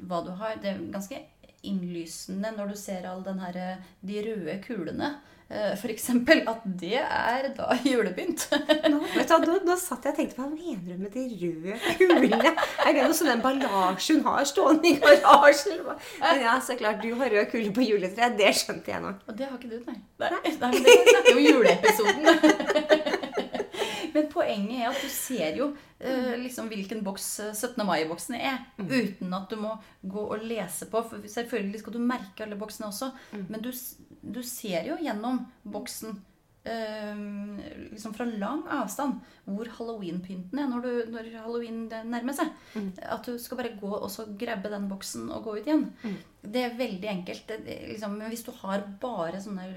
hva 0.07 0.21
du 0.25 0.33
har. 0.39 0.59
Det 0.61 0.73
er 0.73 0.83
ganske 0.93 1.21
innlysende 1.67 2.51
når 2.55 2.73
du 2.73 2.79
ser 2.79 3.07
all 3.07 3.23
den 3.25 3.41
her, 3.41 3.57
eh, 3.57 3.91
de 4.01 4.23
røde 4.27 4.57
kulene. 4.65 5.15
Eh, 5.51 5.85
eksempel 5.91 6.43
at 6.49 6.63
det 6.65 6.99
er 7.01 7.49
da 7.57 7.75
julepynt. 7.91 8.47
Nå, 8.91 9.01
vet 9.15 9.31
du, 9.31 9.47
nå, 9.47 9.57
nå 9.67 9.77
satt 9.79 10.07
jeg 10.07 10.15
og 10.15 10.19
tenkte 10.21 10.39
Hva 10.39 10.49
mener 10.49 10.81
du 10.85 11.03
med 11.03 11.15
de 11.15 11.25
røde 11.41 11.95
kulene? 11.99 12.53
Er 12.85 12.95
det 12.95 13.05
noe 13.05 13.17
sånn 13.17 13.33
emballasje 13.35 14.17
hun 14.17 14.25
har 14.29 14.47
stående 14.49 14.91
i 14.91 14.97
garasjen? 15.01 15.83
Men 16.21 16.43
ja, 16.45 16.57
så 16.63 16.77
klart. 16.79 17.01
Du 17.03 17.13
har 17.19 17.33
rød 17.33 17.51
kule 17.53 17.73
på 17.75 17.85
juletreet. 17.85 18.37
Det 18.39 18.53
skjønte 18.57 18.93
jeg 18.93 19.03
nå. 19.03 19.15
Og 19.27 19.37
det 19.37 19.49
har 19.49 19.57
ikke 19.59 19.71
du, 19.71 19.79
nei. 19.87 19.99
Nei, 20.21 20.31
nei 20.61 20.71
men 20.77 20.87
det 20.87 20.97
er 21.21 21.33
i 21.35 21.49
juleepisoden. 21.49 23.19
Men 24.11 24.27
poenget 24.31 24.81
er 24.81 24.89
at 24.89 24.99
du 24.99 25.09
ser 25.11 25.57
jo 25.57 25.69
eh, 25.99 26.33
liksom 26.41 26.69
hvilken 26.71 27.03
boks 27.05 27.27
eh, 27.45 27.53
17. 27.55 27.79
mai-boksen 27.87 28.35
er, 28.37 28.57
uten 28.81 29.35
at 29.37 29.51
du 29.51 29.59
må 29.61 29.75
gå 30.01 30.25
og 30.35 30.43
lese 30.47 30.89
på. 30.91 31.03
For 31.07 31.27
selvfølgelig 31.31 31.83
skal 31.83 31.95
du 31.95 32.01
merke 32.03 32.45
alle 32.45 32.59
boksene 32.59 32.89
også, 32.91 33.11
men 33.47 33.63
du, 33.63 33.71
du 34.21 34.41
ser 34.45 34.85
jo 34.87 34.97
gjennom 35.01 35.41
boksen 35.63 36.15
eh, 36.63 37.21
liksom 37.91 38.13
fra 38.13 38.25
lang 38.29 38.63
avstand 38.69 39.21
hvor 39.49 39.69
halloween-pynten 39.77 40.61
er 40.61 40.69
når, 40.69 40.85
du, 40.85 41.11
når 41.13 41.29
halloween 41.39 41.85
nærmer 41.89 42.37
seg. 42.37 42.51
At 43.01 43.27
du 43.27 43.37
skal 43.41 43.61
bare 43.61 43.75
gå 43.79 43.91
og 43.91 44.09
så 44.13 44.27
grabbe 44.39 44.71
den 44.71 44.89
boksen 44.91 45.29
og 45.33 45.47
gå 45.47 45.57
ut 45.57 45.69
igjen. 45.69 45.87
Det 46.41 46.65
er 46.65 46.77
veldig 46.77 47.11
enkelt. 47.15 47.47
Det, 47.49 47.61
det, 47.65 47.79
liksom, 47.93 48.17
men 48.19 48.31
hvis 48.33 48.45
du 48.47 48.53
har 48.61 48.85
bare 49.01 49.41
sånne 49.43 49.67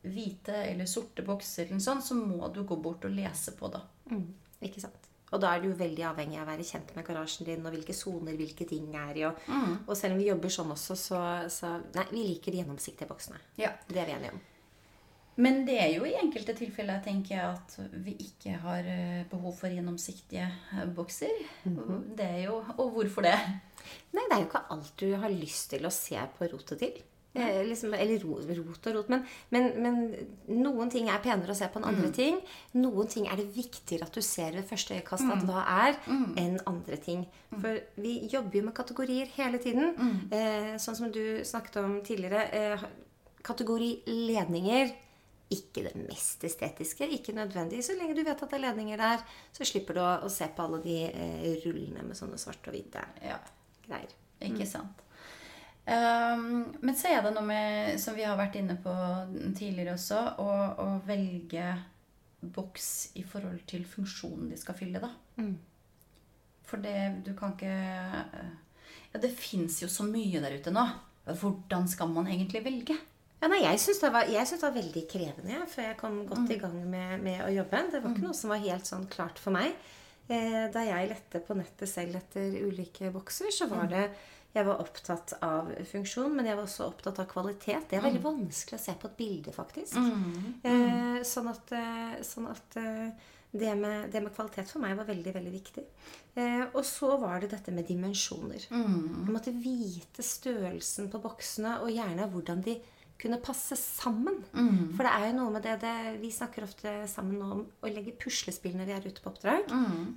hvite 0.00 0.56
eller 0.64 0.88
sorte 0.88 1.24
bokser, 1.26 1.68
eller 1.68 1.82
sånn, 1.84 2.00
så 2.02 2.16
må 2.16 2.48
du 2.54 2.62
gå 2.64 2.78
bort 2.80 3.04
og 3.04 3.12
lese 3.12 3.52
på 3.58 3.68
det. 3.72 3.82
Mm, 4.12 4.26
ikke 4.70 4.82
sant? 4.82 4.99
Og 5.30 5.42
da 5.42 5.54
er 5.54 5.62
du 5.62 5.70
jo 5.70 5.78
veldig 5.78 6.04
avhengig 6.10 6.40
av 6.40 6.48
å 6.48 6.50
være 6.50 6.66
kjent 6.66 6.94
med 6.96 7.06
garasjen 7.06 7.46
din 7.46 7.64
og 7.64 7.74
hvilke 7.74 7.94
soner 7.94 8.38
hvilke 8.38 8.66
ting 8.66 8.90
er 8.98 9.18
i. 9.20 9.26
Og, 9.28 9.50
og 9.86 9.92
selv 9.98 10.16
om 10.16 10.22
vi 10.22 10.30
jobber 10.30 10.52
sånn 10.52 10.74
også, 10.74 10.98
så, 10.98 11.24
så 11.52 11.76
Nei, 11.94 12.06
vi 12.10 12.24
liker 12.32 12.54
de 12.54 12.62
gjennomsiktige 12.64 13.10
boksene. 13.10 13.38
Ja. 13.60 13.74
Det 13.86 14.02
er 14.02 14.10
vi 14.10 14.16
enige 14.18 14.34
om. 14.34 14.46
Men 15.40 15.62
det 15.64 15.76
er 15.80 15.92
jo 15.94 16.04
i 16.04 16.16
enkelte 16.18 16.52
tilfeller 16.58 17.00
tenker 17.04 17.36
jeg 17.36 17.52
at 17.54 17.76
vi 18.04 18.16
ikke 18.26 18.58
har 18.60 18.86
eh, 18.90 19.22
behov 19.30 19.54
for 19.60 19.72
gjennomsiktige 19.72 20.48
eh, 20.48 20.88
bokser. 20.96 21.32
Det 21.64 22.26
er 22.26 22.42
jo, 22.48 22.58
Og 22.76 22.90
hvorfor 22.96 23.24
det? 23.24 23.36
Nei, 24.12 24.26
det 24.26 24.34
er 24.34 24.42
jo 24.42 24.48
ikke 24.50 24.66
alt 24.74 24.92
du 25.00 25.08
har 25.22 25.32
lyst 25.32 25.70
til 25.72 25.86
å 25.86 25.94
se 25.94 26.18
på 26.36 26.50
rotet 26.50 26.82
til. 26.82 26.98
Eh, 27.32 27.60
liksom, 27.62 27.92
eller 27.94 28.18
ro, 28.24 28.40
rot 28.42 28.86
og 28.90 28.94
rot. 28.96 29.10
Men, 29.12 29.20
men, 29.54 29.68
men 29.84 29.98
noen 30.64 30.90
ting 30.90 31.06
er 31.08 31.20
penere 31.22 31.52
å 31.54 31.58
se 31.58 31.68
på 31.70 31.78
enn 31.78 31.86
andre 31.92 32.08
ting. 32.16 32.40
Noen 32.74 33.06
ting 33.12 33.28
er 33.30 33.38
det 33.38 33.44
viktigere 33.54 34.08
at 34.08 34.16
du 34.16 34.22
ser 34.26 34.56
ved 34.56 34.66
første 34.66 34.96
øyekast 34.98 35.28
at 35.30 35.44
hva 35.46 35.60
er, 35.86 36.00
enn 36.10 36.56
andre 36.66 36.98
ting. 36.98 37.22
For 37.52 37.78
vi 38.02 38.16
jobber 38.32 38.58
jo 38.58 38.64
med 38.66 38.74
kategorier 38.74 39.30
hele 39.36 39.60
tiden. 39.62 39.94
Eh, 40.34 40.72
sånn 40.82 40.98
som 40.98 41.12
du 41.14 41.22
snakket 41.46 41.78
om 41.84 42.00
tidligere. 42.02 42.42
Eh, 42.50 42.82
kategori 43.46 43.92
ledninger. 44.10 44.90
Ikke 45.50 45.82
det 45.86 45.94
mest 45.98 46.44
estetiske, 46.46 47.06
ikke 47.14 47.32
nødvendig. 47.34 47.80
Så 47.82 47.94
lenge 47.98 48.14
du 48.14 48.20
vet 48.22 48.38
at 48.42 48.50
det 48.52 48.58
er 48.58 48.64
ledninger 48.68 48.98
der, 49.00 49.22
så 49.54 49.66
slipper 49.66 49.96
du 49.98 50.02
å, 50.02 50.10
å 50.26 50.30
se 50.30 50.46
på 50.54 50.62
alle 50.66 50.78
de 50.84 50.98
eh, 51.10 51.46
rullene 51.64 52.04
med 52.06 52.18
sånne 52.18 52.38
svarte 52.38 52.70
og 52.70 52.76
hvite 52.76 53.02
Ja, 53.26 53.38
greier. 53.86 54.12
ikke 54.46 54.66
sant. 54.66 55.02
Um, 55.90 56.68
men 56.84 56.94
så 56.94 57.10
er 57.10 57.24
det 57.24 57.32
noe 57.34 57.42
med, 57.42 57.96
som 57.98 58.14
vi 58.14 58.22
har 58.22 58.38
vært 58.38 58.60
inne 58.60 58.76
på 58.78 58.92
tidligere 59.58 59.96
også, 59.96 60.20
å, 60.38 60.50
å 60.78 60.88
velge 61.06 61.64
boks 62.40 62.90
i 63.18 63.24
forhold 63.26 63.64
til 63.68 63.82
funksjonen 63.88 64.52
de 64.52 64.58
skal 64.60 64.78
fylle, 64.78 65.02
da. 65.02 65.10
For 66.70 66.82
det 66.82 67.24
du 67.26 67.32
kan 67.38 67.56
ikke 67.56 67.74
Ja, 69.10 69.18
det 69.18 69.32
fins 69.34 69.80
jo 69.82 69.88
så 69.90 70.06
mye 70.06 70.38
der 70.42 70.54
ute 70.54 70.70
nå. 70.70 70.84
Hvordan 71.26 71.88
skal 71.90 72.10
man 72.14 72.28
egentlig 72.30 72.62
velge? 72.64 72.94
Ja, 73.40 73.48
nei, 73.48 73.62
jeg 73.64 73.80
syns 73.80 74.02
det, 74.02 74.10
det 74.12 74.60
var 74.62 74.74
veldig 74.76 75.02
krevende 75.10 75.54
ja, 75.54 75.64
før 75.68 75.88
jeg 75.88 75.98
kom 75.98 76.20
godt 76.28 76.52
i 76.52 76.58
gang 76.60 76.76
med, 76.84 77.22
med 77.24 77.40
å 77.42 77.50
jobbe. 77.50 77.86
Det 77.90 78.02
var 78.04 78.12
ikke 78.12 78.26
noe 78.28 78.36
som 78.36 78.52
var 78.52 78.62
helt 78.62 78.86
sånn 78.86 79.06
klart 79.10 79.40
for 79.40 79.56
meg. 79.56 79.74
Eh, 80.30 80.66
da 80.70 80.84
jeg 80.86 81.08
lette 81.10 81.40
på 81.42 81.56
nettet 81.58 81.90
selv 81.90 82.20
etter 82.20 82.52
ulike 82.68 83.10
bokser, 83.10 83.50
så 83.54 83.66
var 83.70 83.88
det 83.90 84.04
Jeg 84.54 84.66
var 84.66 84.80
opptatt 84.82 85.36
av 85.46 85.68
funksjon, 85.86 86.32
men 86.34 86.48
jeg 86.50 86.56
var 86.58 86.64
også 86.66 86.88
opptatt 86.90 87.20
av 87.22 87.28
kvalitet. 87.30 87.84
Det 87.90 87.98
er 88.00 88.02
veldig 88.02 88.22
vanskelig 88.24 88.78
å 88.80 88.82
se 88.82 88.94
på 88.98 89.06
et 89.06 89.18
bilde, 89.20 89.52
faktisk. 89.54 89.94
Eh, 90.66 91.20
sånn 91.22 91.50
at, 91.52 91.70
eh, 91.78 92.16
sånn 92.26 92.48
at 92.50 92.76
eh, 92.80 93.12
det, 93.52 93.74
med, 93.78 94.10
det 94.10 94.22
med 94.24 94.34
kvalitet 94.34 94.66
for 94.70 94.82
meg 94.82 94.96
var 94.98 95.06
veldig, 95.06 95.34
veldig 95.34 95.52
viktig. 95.54 95.84
Eh, 96.34 96.64
og 96.74 96.82
så 96.86 97.12
var 97.22 97.40
det 97.42 97.52
dette 97.54 97.70
med 97.74 97.86
dimensjoner. 97.86 98.66
Jeg 99.26 99.34
måtte 99.34 99.54
vite 99.54 100.22
størrelsen 100.26 101.10
på 101.10 101.22
boksene, 101.22 101.78
og 101.84 101.90
gjerne 101.94 102.26
hvordan 102.30 102.62
de 102.66 102.80
kunne 103.20 103.36
passe 103.44 103.76
sammen. 103.76 104.38
For 104.96 105.04
det 105.04 105.10
er 105.12 105.26
jo 105.28 105.32
noe 105.36 105.50
med 105.52 105.62
det, 105.66 105.74
det 105.82 106.20
Vi 106.22 106.30
snakker 106.32 106.64
ofte 106.64 107.06
sammen 107.06 107.42
om 107.44 107.58
å 107.84 107.90
legge 107.92 108.14
puslespill 108.16 108.74
når 108.78 108.86
vi 108.88 108.94
er 108.96 109.06
ute 109.10 109.20
på 109.20 109.28
oppdrag. 109.30 109.66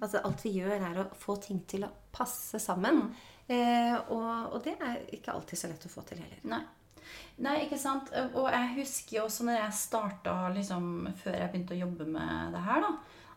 Altså 0.01 0.21
Alt 0.23 0.45
vi 0.45 0.53
gjør, 0.61 0.77
er 0.79 1.01
å 1.03 1.09
få 1.19 1.35
ting 1.43 1.59
til 1.67 1.83
å 1.83 1.91
passe 2.15 2.61
sammen. 2.63 3.09
Eh, 3.53 3.95
og, 4.13 4.53
og 4.55 4.63
det 4.65 4.77
er 4.81 5.03
ikke 5.15 5.35
alltid 5.35 5.59
så 5.59 5.69
lett 5.71 5.85
å 5.87 5.91
få 5.91 6.05
til 6.07 6.21
heller. 6.23 6.41
Nei. 6.49 6.63
Nei, 7.43 7.55
ikke 7.65 7.79
sant. 7.81 8.11
Og 8.37 8.47
jeg 8.53 8.75
husker 8.77 9.17
jo 9.17 9.25
også 9.27 9.47
når 9.47 9.57
jeg 9.59 9.77
starta 9.79 10.35
liksom, 10.53 10.89
Før 11.17 11.39
jeg 11.39 11.51
begynte 11.51 11.75
å 11.75 11.81
jobbe 11.81 12.07
med 12.09 12.53
det 12.53 12.61
her, 12.67 12.85
da, 12.85 12.91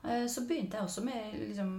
eh, 0.04 0.26
så 0.30 0.44
begynte 0.48 0.78
jeg 0.78 0.88
også 0.88 1.06
med 1.06 1.38
liksom 1.40 1.72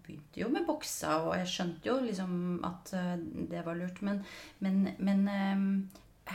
Begynte 0.00 0.40
jo 0.40 0.48
med 0.50 0.64
bokser, 0.66 1.26
og 1.28 1.36
jeg 1.38 1.50
skjønte 1.52 1.86
jo 1.86 1.98
liksom 2.02 2.32
at 2.66 2.94
eh, 2.98 3.16
det 3.50 3.64
var 3.66 3.78
lurt. 3.78 4.00
Men, 4.06 4.22
men, 4.64 4.80
men 4.98 5.26
eh, 5.30 5.66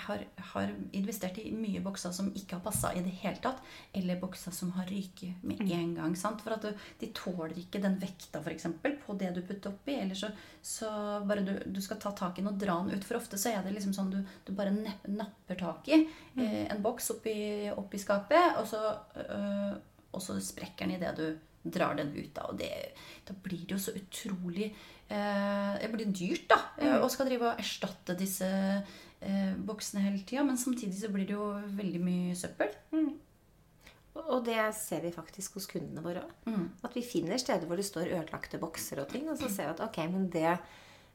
har, 0.05 0.21
har 0.51 0.71
investert 0.97 1.37
i 1.41 1.51
mye 1.55 1.81
bokser 1.83 2.11
som 2.15 2.27
ikke 2.35 2.57
har 2.57 2.63
passa 2.65 2.91
i 2.93 3.01
det 3.05 3.13
hele 3.21 3.39
tatt. 3.43 3.61
Eller 3.95 4.19
bokser 4.21 4.53
som 4.55 4.71
har 4.77 4.85
ryket 4.91 5.43
med 5.47 5.61
en 5.71 5.95
gang. 5.97 6.15
sant? 6.19 6.43
For 6.45 6.55
at 6.57 6.65
du, 6.67 6.83
de 7.01 7.09
tåler 7.15 7.55
ikke 7.61 7.81
den 7.83 7.97
vekta 8.01 8.41
for 8.43 8.51
eksempel, 8.53 8.97
på 9.05 9.15
det 9.19 9.31
du 9.35 9.41
putter 9.47 9.71
oppi. 9.73 9.95
Eller 10.01 10.15
så, 10.19 10.29
så 10.61 10.89
bare 11.25 11.45
du, 11.47 11.53
du 11.65 11.81
skal 11.81 11.99
ta 12.03 12.11
tak 12.17 12.37
i 12.37 12.43
den 12.43 12.51
og 12.53 12.59
dra 12.61 12.77
den 12.83 12.93
ut. 12.97 13.07
For 13.07 13.19
ofte 13.21 13.39
så 13.41 13.53
er 13.55 13.63
det 13.65 13.73
liksom 13.77 13.95
sånn 13.97 14.13
du, 14.13 14.19
du 14.47 14.53
bare 14.57 14.75
napper 14.75 15.59
tak 15.59 15.89
i 15.93 16.01
eh, 16.03 16.63
en 16.69 16.81
boks 16.85 17.11
oppi, 17.17 17.35
oppi 17.73 17.99
skapet, 18.01 18.59
og 18.61 18.67
så, 18.69 18.81
øh, 19.25 19.75
og 20.15 20.21
så 20.23 20.37
sprekker 20.41 20.85
den 20.87 20.97
idet 20.99 21.15
du 21.19 21.27
drar 21.65 21.95
den 21.97 22.11
ut. 22.13 22.29
Da, 22.35 22.43
og 22.51 22.59
det, 22.59 22.69
da 23.25 23.33
blir 23.41 23.63
det 23.65 23.73
jo 23.73 23.79
så 23.81 23.93
utrolig 23.97 24.67
eh, 25.09 25.71
Det 25.81 25.89
blir 25.93 26.11
dyrt, 26.13 26.45
da. 26.51 26.59
eh, 26.77 26.99
Å 27.01 27.09
skal 27.09 27.25
drive 27.29 27.49
og 27.49 27.61
erstatte 27.63 28.13
disse 28.19 28.49
eh, 29.25 29.53
boksene 29.67 30.05
hele 30.05 30.23
tida. 30.23 30.43
Men 30.47 30.57
samtidig 30.61 30.97
så 30.99 31.11
blir 31.13 31.27
det 31.27 31.35
jo 31.37 31.51
veldig 31.77 32.01
mye 32.05 32.35
søppel. 32.39 32.73
Og 34.15 34.45
det 34.47 34.61
ser 34.79 35.01
vi 35.03 35.11
faktisk 35.11 35.57
hos 35.57 35.67
kundene 35.67 36.03
våre 36.05 36.23
òg. 36.23 36.31
At 36.87 36.95
vi 36.95 37.03
finner 37.03 37.41
steder 37.41 37.67
hvor 37.67 37.75
det 37.75 37.85
står 37.87 38.13
ødelagte 38.13 38.61
bokser 38.61 39.01
og 39.03 39.09
ting, 39.11 39.27
og 39.29 39.37
så 39.37 39.49
ser 39.51 39.67
vi 39.67 39.73
at 39.75 39.83
ok, 39.89 39.97
men 40.13 40.29
det, 40.31 40.45
eh, 40.55 40.57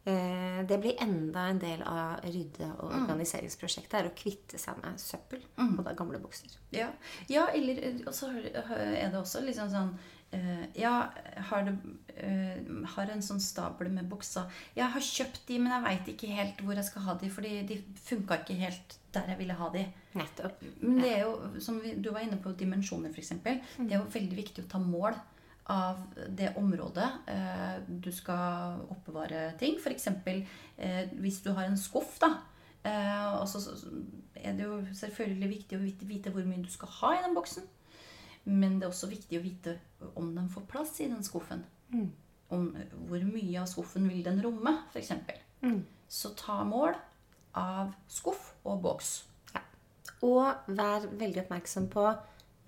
det 0.04 0.78
blir 0.80 1.02
enda 1.02 1.40
en 1.50 1.58
del 1.60 1.82
av 1.82 2.22
rydde- 2.24 2.70
og 2.78 2.94
organiseringsprosjektet. 3.02 3.98
er 3.98 4.08
å 4.08 4.14
kvitte 4.16 4.58
seg 4.58 4.78
med 4.82 5.00
søppel 5.00 5.42
og 5.58 5.82
da 5.84 5.92
gamle 5.92 6.20
bukser. 6.22 6.54
Ja, 6.72 6.88
ja 7.28 7.46
eller 7.52 7.82
eh, 7.84 8.00
så 8.12 8.30
er 8.32 9.10
det 9.10 9.18
også 9.18 9.44
liksom 9.44 9.68
sånn 9.70 9.92
eh, 10.32 10.64
Ja, 10.80 11.10
har, 11.50 11.68
det, 11.68 11.76
eh, 12.16 12.62
har 12.94 13.12
en 13.12 13.22
sånn 13.22 13.42
stabel 13.44 13.90
med 13.92 14.08
bukser. 14.08 14.48
Jeg 14.76 14.88
har 14.94 15.00
kjøpt 15.00 15.42
de, 15.48 15.58
men 15.58 15.72
jeg 15.74 15.86
veit 15.88 16.12
ikke 16.14 16.32
helt 16.38 16.64
hvor 16.64 16.80
jeg 16.80 16.88
skal 16.88 17.06
ha 17.08 17.16
de, 17.20 17.30
fordi 17.30 17.54
de 17.68 17.80
funka 18.06 18.40
ikke 18.40 18.60
helt 18.62 18.96
der 19.12 19.32
jeg 19.32 19.40
ville 19.42 19.58
ha 19.58 19.68
de. 19.74 19.84
Nettopp. 20.14 20.62
Men 20.80 21.02
det 21.02 21.10
er 21.16 21.20
jo, 21.26 21.34
som 21.60 21.80
vi, 21.82 21.96
du 21.98 22.12
var 22.14 22.24
inne 22.24 22.38
på 22.42 22.54
dimensjoner, 22.58 23.12
f.eks. 23.12 23.34
Det 23.42 23.90
er 23.90 23.98
jo 23.98 24.06
veldig 24.10 24.38
viktig 24.38 24.64
å 24.64 24.70
ta 24.70 24.80
mål 24.82 25.18
av 25.70 26.00
det 26.28 26.52
området 26.58 27.08
eh, 27.30 27.76
du 27.86 28.10
skal 28.14 28.80
oppbevare 28.90 29.52
ting. 29.60 29.78
F.eks. 29.78 30.08
Eh, 30.76 31.12
hvis 31.22 31.40
du 31.44 31.52
har 31.54 31.68
en 31.68 31.78
skuff, 31.78 32.16
da. 32.22 32.32
Eh, 32.82 33.26
og 33.36 33.46
så 33.48 33.60
så 33.62 33.76
er 34.34 34.56
det 34.56 34.64
jo 34.64 34.80
selvfølgelig 34.96 35.50
viktig 35.50 35.78
å 35.78 35.84
vite, 36.08 36.32
hvor 36.32 36.46
mye 36.48 36.64
du 36.64 36.70
skal 36.72 36.90
ha 37.00 37.12
i 37.16 37.22
den 37.26 37.36
boksen. 37.36 37.68
Men 38.48 38.78
det 38.78 38.88
er 38.88 38.94
også 38.94 39.10
viktig 39.10 39.38
å 39.38 39.44
vite 39.44 39.76
om 40.16 40.32
den 40.34 40.48
får 40.50 40.66
plass 40.70 40.96
i 41.04 41.10
den 41.10 41.22
skuffen. 41.26 41.62
Om 42.50 42.70
hvor 43.06 43.26
mye 43.28 43.60
av 43.60 43.68
skuffen 43.70 44.08
vil 44.10 44.24
den 44.26 44.40
romme, 44.42 44.78
f.eks. 44.90 45.12
Så 46.10 46.32
ta 46.38 46.62
mål 46.66 46.96
av 47.58 47.92
skuff 48.10 48.54
og 48.64 48.80
boks. 48.82 49.12
Ja. 49.54 49.62
Og 50.26 50.72
vær 50.72 51.06
veldig 51.20 51.44
oppmerksom 51.44 51.86
på 51.92 52.08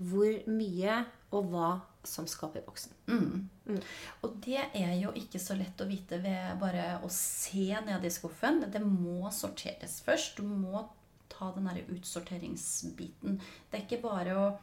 hvor 0.03 0.39
mye 0.51 1.03
og 1.33 1.51
hva 1.53 1.71
som 2.05 2.27
skaper 2.27 2.65
opp 2.67 2.79
Mm. 3.07 3.49
boksen. 3.67 3.83
Og 4.23 4.35
det 4.43 4.59
er 4.75 4.95
jo 5.01 5.13
ikke 5.15 5.39
så 5.41 5.55
lett 5.59 5.81
å 5.81 5.87
vite 5.89 6.19
ved 6.23 6.59
bare 6.61 6.99
å 7.05 7.11
se 7.11 7.69
ned 7.87 8.05
i 8.05 8.11
skuffen. 8.11 8.61
Det 8.71 8.81
må 8.83 9.31
sorteres 9.33 10.01
først. 10.03 10.37
Du 10.37 10.43
må 10.43 10.89
ta 11.29 11.53
den 11.55 11.65
der 11.71 11.85
utsorteringsbiten. 11.95 13.39
Det 13.71 13.79
er 13.79 13.85
ikke 13.87 14.03
bare 14.03 14.35
å 14.37 14.59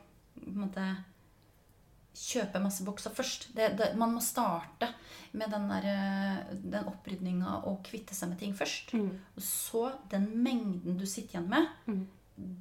måte, 0.55 0.83
kjøpe 2.19 2.59
masse 2.61 2.83
bokser 2.83 3.13
først. 3.15 3.49
Det, 3.55 3.71
det, 3.77 3.91
man 3.97 4.13
må 4.13 4.21
starte 4.23 4.91
med 5.31 5.51
den, 5.53 5.67
der, 5.69 5.85
eh, 5.87 6.55
den 6.59 6.87
opprydninga 6.91 7.59
og 7.69 7.83
kvitte 7.87 8.15
seg 8.17 8.29
med 8.33 8.39
ting 8.39 8.53
først. 8.57 8.93
Og 9.37 9.41
så 9.45 9.85
den 10.11 10.27
mengden 10.43 10.97
du 10.99 11.05
sitter 11.05 11.37
igjen 11.39 11.49
med, 11.49 11.67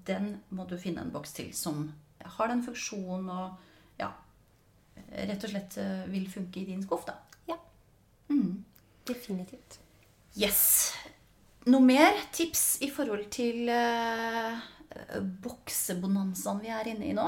den 0.07 0.37
må 0.51 0.67
du 0.69 0.77
finne 0.79 1.03
en 1.03 1.11
boks 1.15 1.33
til 1.39 1.51
som 1.55 1.89
har 2.25 2.49
den 2.51 2.63
funksjonen 2.67 3.29
og 3.31 3.65
rett 5.29 5.45
og 5.45 5.53
slett 5.53 5.79
eh, 5.83 6.07
vil 6.13 6.27
funke 6.31 6.63
i 6.63 6.67
din 6.69 6.83
skuff. 6.85 7.07
da. 7.09 7.17
Ja. 7.49 7.59
Definitivt. 9.09 9.79
Yes. 10.39 10.93
Noe 11.69 11.85
mer 11.85 12.17
tips 12.33 12.79
i 12.85 12.89
forhold 12.93 13.27
til 13.35 13.69
uh, 13.69 14.59
boksebonanzaen 15.45 16.61
vi 16.63 16.73
er 16.73 16.91
inne 16.93 17.09
i 17.11 17.17
nå? 17.17 17.27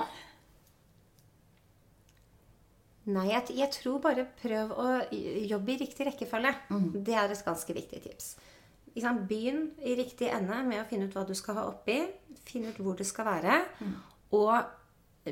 Nei, 3.11 3.27
jeg, 3.33 3.57
jeg 3.59 3.73
tror 3.75 3.99
bare 4.05 4.27
prøv 4.39 4.73
å 4.77 4.87
jobbe 5.11 5.75
i 5.75 5.81
riktig 5.81 6.07
rekkefølge. 6.07 6.53
Det 7.03 7.17
er 7.17 7.33
et 7.33 7.45
ganske 7.47 7.75
viktig 7.75 8.03
tips. 8.05 8.35
Begynn 9.27 9.71
i 9.87 9.97
riktig 9.99 10.29
ende 10.31 10.61
med 10.67 10.83
å 10.83 10.87
finne 10.89 11.09
ut 11.09 11.17
hva 11.17 11.25
du 11.27 11.35
skal 11.39 11.59
ha 11.59 11.67
oppi. 11.71 11.99
Finn 12.47 12.69
ut 12.69 12.79
hvor 12.79 12.99
det 12.99 13.09
skal 13.09 13.29
være. 13.29 13.57
Og 14.37 14.53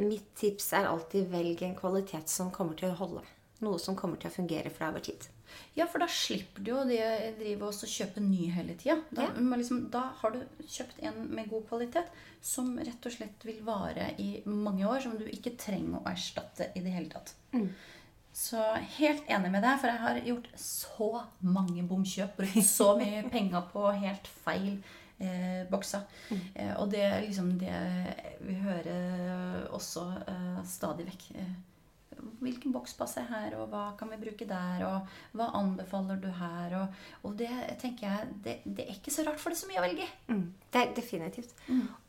mitt 0.05 0.35
tips 0.39 0.73
er 0.79 0.87
alltid 0.91 1.29
velg 1.33 1.63
en 1.63 1.75
kvalitet 1.79 2.29
som 2.29 2.51
kommer 2.55 2.75
til 2.79 2.91
å 2.93 2.99
holde. 3.01 3.25
Noe 3.61 3.79
som 3.83 3.97
kommer 3.99 4.17
til 4.23 4.31
å 4.31 4.35
fungere 4.37 4.71
for 4.71 4.85
deg 4.85 4.93
over 4.95 5.05
tid. 5.09 5.27
Ja, 5.75 5.87
for 5.89 5.99
da 5.99 6.07
slipper 6.13 6.63
du 6.63 6.71
jo 6.71 6.83
det 6.87 6.99
å 7.03 7.31
drive 7.39 7.67
og 7.67 7.73
kjøpe 7.89 8.21
ny 8.23 8.51
hele 8.55 8.75
tida. 8.79 8.99
Da, 9.11 9.23
Ja. 9.23 9.57
liksom, 9.57 9.89
da 9.91 10.03
har 10.21 10.31
du 10.31 10.43
kjøpt 10.69 11.01
en 11.03 11.27
med 11.35 11.49
god 11.51 11.67
kvalitet 11.69 12.05
som 12.43 12.77
rett 12.79 13.07
og 13.07 13.13
slett 13.13 13.43
vil 13.45 13.63
vare 13.65 14.15
i 14.19 14.43
mange 14.47 14.85
år. 14.87 15.01
Som 15.03 15.17
du 15.19 15.25
ikke 15.25 15.57
trenger 15.57 15.99
å 15.99 16.05
erstatte 16.13 16.71
i 16.77 16.81
det 16.85 16.93
hele 16.93 17.09
tatt. 17.09 17.35
Så 18.39 18.61
helt 19.01 19.25
enig 19.27 19.51
med 19.51 19.63
deg, 19.65 19.81
for 19.81 19.89
jeg 19.89 19.99
har 20.05 20.21
gjort 20.29 20.49
så 20.63 21.09
mange 21.43 21.83
bomkjøp. 21.89 22.37
Brukt 22.37 22.63
så 22.69 22.93
mye 23.01 23.25
penger 23.33 23.65
på 23.73 23.89
helt 23.99 24.29
feil 24.45 24.77
eh, 25.19 25.63
bokser. 25.71 26.05
Eh, 26.55 26.75
og 26.79 26.91
det 26.93 27.05
er 27.05 27.23
liksom 27.25 27.55
det 27.61 27.75
vi 28.45 28.59
hører 28.63 29.69
også 29.75 30.05
eh, 30.27 30.61
stadig 30.69 31.09
vekk. 31.09 31.27
Eh, 31.39 31.57
hvilken 32.43 32.73
boks 32.75 32.95
passer 32.99 33.27
her, 33.31 33.55
og 33.59 33.69
hva 33.73 33.93
kan 33.99 34.11
vi 34.13 34.19
bruke 34.21 34.47
der, 34.49 34.83
og 34.87 35.37
hva 35.39 35.51
anbefaler 35.59 36.21
du 36.23 36.29
her? 36.35 36.75
Og, 36.81 37.03
og 37.27 37.37
det 37.39 37.51
tenker 37.83 38.09
jeg, 38.09 38.31
det, 38.45 38.57
det 38.65 38.87
er 38.87 38.95
ikke 38.97 39.15
så 39.15 39.27
rart, 39.27 39.41
for 39.43 39.51
det 39.51 39.59
er 39.59 39.63
så 39.63 39.71
mye 39.71 39.83
å 39.83 39.87
velge 39.87 40.07
i. 40.07 40.09
Mm, 40.33 40.47
det 40.75 40.83
er 40.83 40.95
definitivt. 40.97 41.55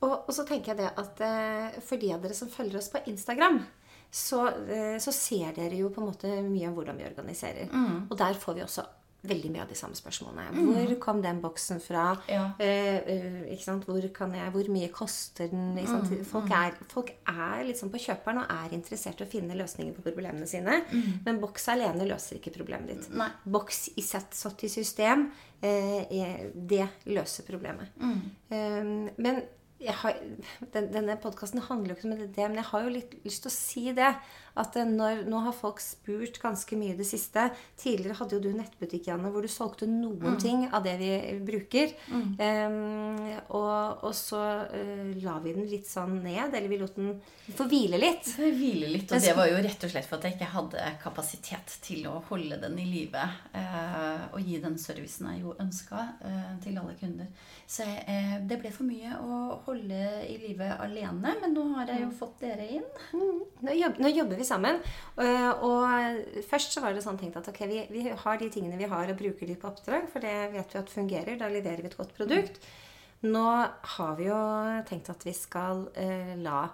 Og, 0.02 0.14
og 0.16 0.32
så 0.36 0.46
tenker 0.50 0.74
jeg 0.74 0.82
det 0.84 0.94
at 1.04 1.26
eh, 1.26 1.82
for 1.86 2.02
de 2.02 2.14
av 2.16 2.24
dere 2.26 2.38
som 2.38 2.52
følger 2.52 2.80
oss 2.82 2.92
på 2.94 3.04
Instagram, 3.12 3.62
så, 4.10 4.48
eh, 4.66 4.96
så 5.02 5.14
ser 5.14 5.54
dere 5.58 5.78
jo 5.78 5.92
på 5.94 6.02
en 6.02 6.10
måte 6.10 6.32
mye 6.46 6.70
om 6.70 6.78
hvordan 6.78 6.98
vi 6.98 7.10
organiserer. 7.10 7.70
Og 8.10 8.18
der 8.18 8.40
får 8.42 8.58
vi 8.58 8.66
også 8.66 8.86
veldig 9.28 9.50
mye 9.52 9.64
av 9.66 9.72
de 9.72 9.76
samme 9.76 9.98
spørsmålene. 9.98 10.64
Hvor 10.64 10.94
kom 11.04 11.20
den 11.24 11.42
boksen 11.44 11.82
fra? 11.84 12.06
Ja. 12.32 12.46
Eh, 12.62 13.00
eh? 13.12 13.66
Hvor, 13.84 14.08
kan 14.16 14.34
jeg, 14.38 14.52
hvor 14.54 14.72
mye 14.72 14.90
koster 14.96 15.52
den? 15.52 15.76
Sant? 15.90 16.14
Folk, 16.30 16.54
er, 16.56 16.78
folk 16.92 17.12
er 17.28 17.66
liksom 17.68 17.92
på 17.92 18.02
kjøperen 18.06 18.42
og 18.44 18.54
er 18.56 18.78
interessert 18.78 19.20
i 19.20 19.28
å 19.28 19.30
finne 19.30 19.58
løsninger 19.60 19.96
på 19.98 20.06
problemene 20.08 20.48
sine. 20.50 20.82
Men 21.26 21.44
boks 21.44 21.68
alene 21.74 22.08
løser 22.08 22.40
ikke 22.40 22.56
problemet 22.56 22.94
ditt. 22.94 23.12
Nei. 23.20 23.30
Boks 23.44 23.90
i 24.00 24.06
sett, 24.06 24.36
satt 24.38 24.64
i 24.64 24.72
system, 24.72 25.28
eh, 25.62 26.50
det 26.56 26.86
løser 27.12 27.48
problemet. 27.50 27.92
Eh, 28.00 28.84
men 29.20 29.44
har, 29.88 30.16
den, 30.74 30.90
Denne 30.92 31.16
podkasten 31.22 31.62
handler 31.64 31.94
jo 31.94 32.00
ikke 32.00 32.10
om 32.10 32.18
det, 32.20 32.48
men 32.50 32.60
jeg 32.60 32.68
har 32.72 32.84
jo 32.84 32.94
litt 32.94 33.14
lyst 33.24 33.46
til 33.46 33.52
å 33.52 33.56
si 33.56 33.84
det. 33.96 34.10
At 34.60 34.76
eh, 34.80 34.88
når, 34.88 35.24
nå 35.30 35.42
har 35.46 35.56
folk 35.56 35.82
spurt 35.84 36.40
ganske 36.42 36.78
mye 36.80 36.94
i 36.94 37.00
det 37.00 37.08
siste. 37.08 37.48
Tidligere 37.80 38.18
hadde 38.20 38.38
jo 38.38 38.44
du 38.44 38.50
nettbutikk 38.56 39.10
Janne, 39.10 39.32
hvor 39.32 39.46
du 39.46 39.52
solgte 39.52 39.88
noen 39.90 40.36
mm. 40.36 40.40
ting 40.42 40.66
av 40.68 40.84
det 40.86 40.96
vi 41.00 41.12
bruker. 41.46 41.94
Mm. 42.12 42.26
Um, 42.40 43.28
og, 43.58 44.04
og, 44.04 44.14
så 44.18 44.42
uh, 44.72 45.12
la 45.24 45.38
vi 45.44 45.56
den 45.56 45.70
litt 45.70 45.88
sånn 45.90 46.20
ned. 46.26 46.54
Eller 46.54 46.70
vi 46.72 46.80
lot 46.82 46.98
den 47.00 47.16
få 47.56 47.68
hvile 47.70 48.00
litt. 48.02 48.34
Hvile 48.38 48.92
litt, 48.92 49.14
Og 49.16 49.24
det 49.24 49.36
var 49.38 49.52
jo 49.52 49.62
rett 49.64 49.88
og 49.88 49.94
slett 49.94 50.10
for 50.10 50.20
at 50.20 50.28
jeg 50.28 50.38
ikke 50.38 50.52
hadde 50.56 50.90
kapasitet 51.04 51.78
til 51.86 52.10
å 52.12 52.20
holde 52.30 52.60
den 52.62 52.78
i 52.82 52.88
live. 52.90 53.26
Uh, 53.54 54.28
og 54.34 54.44
gi 54.44 54.60
den 54.62 54.78
servicen 54.82 55.32
jeg 55.34 55.46
jo 55.46 55.56
ønska 55.60 56.04
uh, 56.20 56.52
til 56.64 56.78
alle 56.82 56.98
kunder. 57.00 57.32
Så 57.70 57.86
det 58.50 58.58
ble 58.58 58.72
for 58.74 58.88
mye 58.88 59.14
å 59.22 59.36
holde 59.68 59.98
i 60.26 60.40
live 60.42 60.72
alene. 60.82 61.36
Men 61.42 61.54
nå 61.54 61.68
har 61.76 61.92
jeg 61.92 62.02
jo 62.02 62.10
mm. 62.10 62.16
fått 62.18 62.40
dere 62.42 62.66
inn. 62.80 62.88
Mm. 63.14 63.44
Nå, 63.60 63.76
jobb, 63.76 64.00
nå, 64.02 64.10
jobber, 64.10 64.40
vi 64.40 64.48
sammen. 64.50 64.82
Eh, 65.22 65.64
og 65.66 66.44
først 66.50 66.76
så 66.76 66.84
var 66.84 66.96
det 66.96 67.06
sånn 67.06 67.20
tenkt 67.22 67.40
at 67.40 67.50
ok, 67.52 67.64
vi, 67.70 67.80
vi, 67.94 68.06
har 68.10 68.42
de 68.42 68.52
tingene 68.52 68.80
vi 68.80 68.90
har, 68.90 69.10
og 69.10 69.22
bruker 69.22 69.50
de 69.50 69.58
på 69.60 69.72
oppdrag. 69.72 70.10
For 70.12 70.26
det 70.26 70.36
vet 70.56 70.76
vi 70.76 70.82
at 70.82 70.94
fungerer. 70.94 71.40
Da 71.40 71.52
leverer 71.52 71.86
vi 71.86 71.92
et 71.92 71.98
godt 72.00 72.14
produkt. 72.18 72.62
Nå 73.26 73.48
har 73.96 74.14
vi 74.20 74.30
jo 74.30 74.44
tenkt 74.88 75.12
at 75.12 75.26
vi 75.28 75.36
skal 75.36 75.90
eh, 76.00 76.38
la 76.40 76.68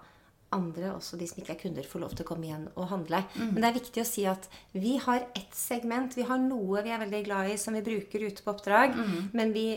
andre, 0.56 0.92
også 0.96 1.18
de 1.20 1.28
som 1.28 1.42
ikke 1.42 1.56
er 1.56 1.60
kunder, 1.60 1.88
får 1.90 2.02
lov 2.04 2.14
til 2.16 2.26
å 2.26 2.30
komme 2.30 2.48
igjen 2.48 2.68
og 2.76 2.88
handle. 2.92 3.22
Mm. 3.34 3.50
Men 3.50 3.62
det 3.62 3.70
er 3.70 3.78
viktig 3.80 4.04
å 4.04 4.08
si 4.08 4.26
at 4.30 4.48
vi 4.76 4.96
har 5.04 5.26
ett 5.36 5.58
segment. 5.58 6.16
Vi 6.18 6.28
har 6.30 6.42
noe 6.42 6.84
vi 6.86 6.94
er 6.94 7.02
veldig 7.02 7.22
glad 7.28 7.52
i 7.52 7.58
som 7.62 7.76
vi 7.76 7.84
bruker 7.86 8.28
ute 8.28 8.46
på 8.46 8.54
oppdrag. 8.54 8.96
Mm. 8.96 9.18
Men 9.36 9.54
vi 9.56 9.68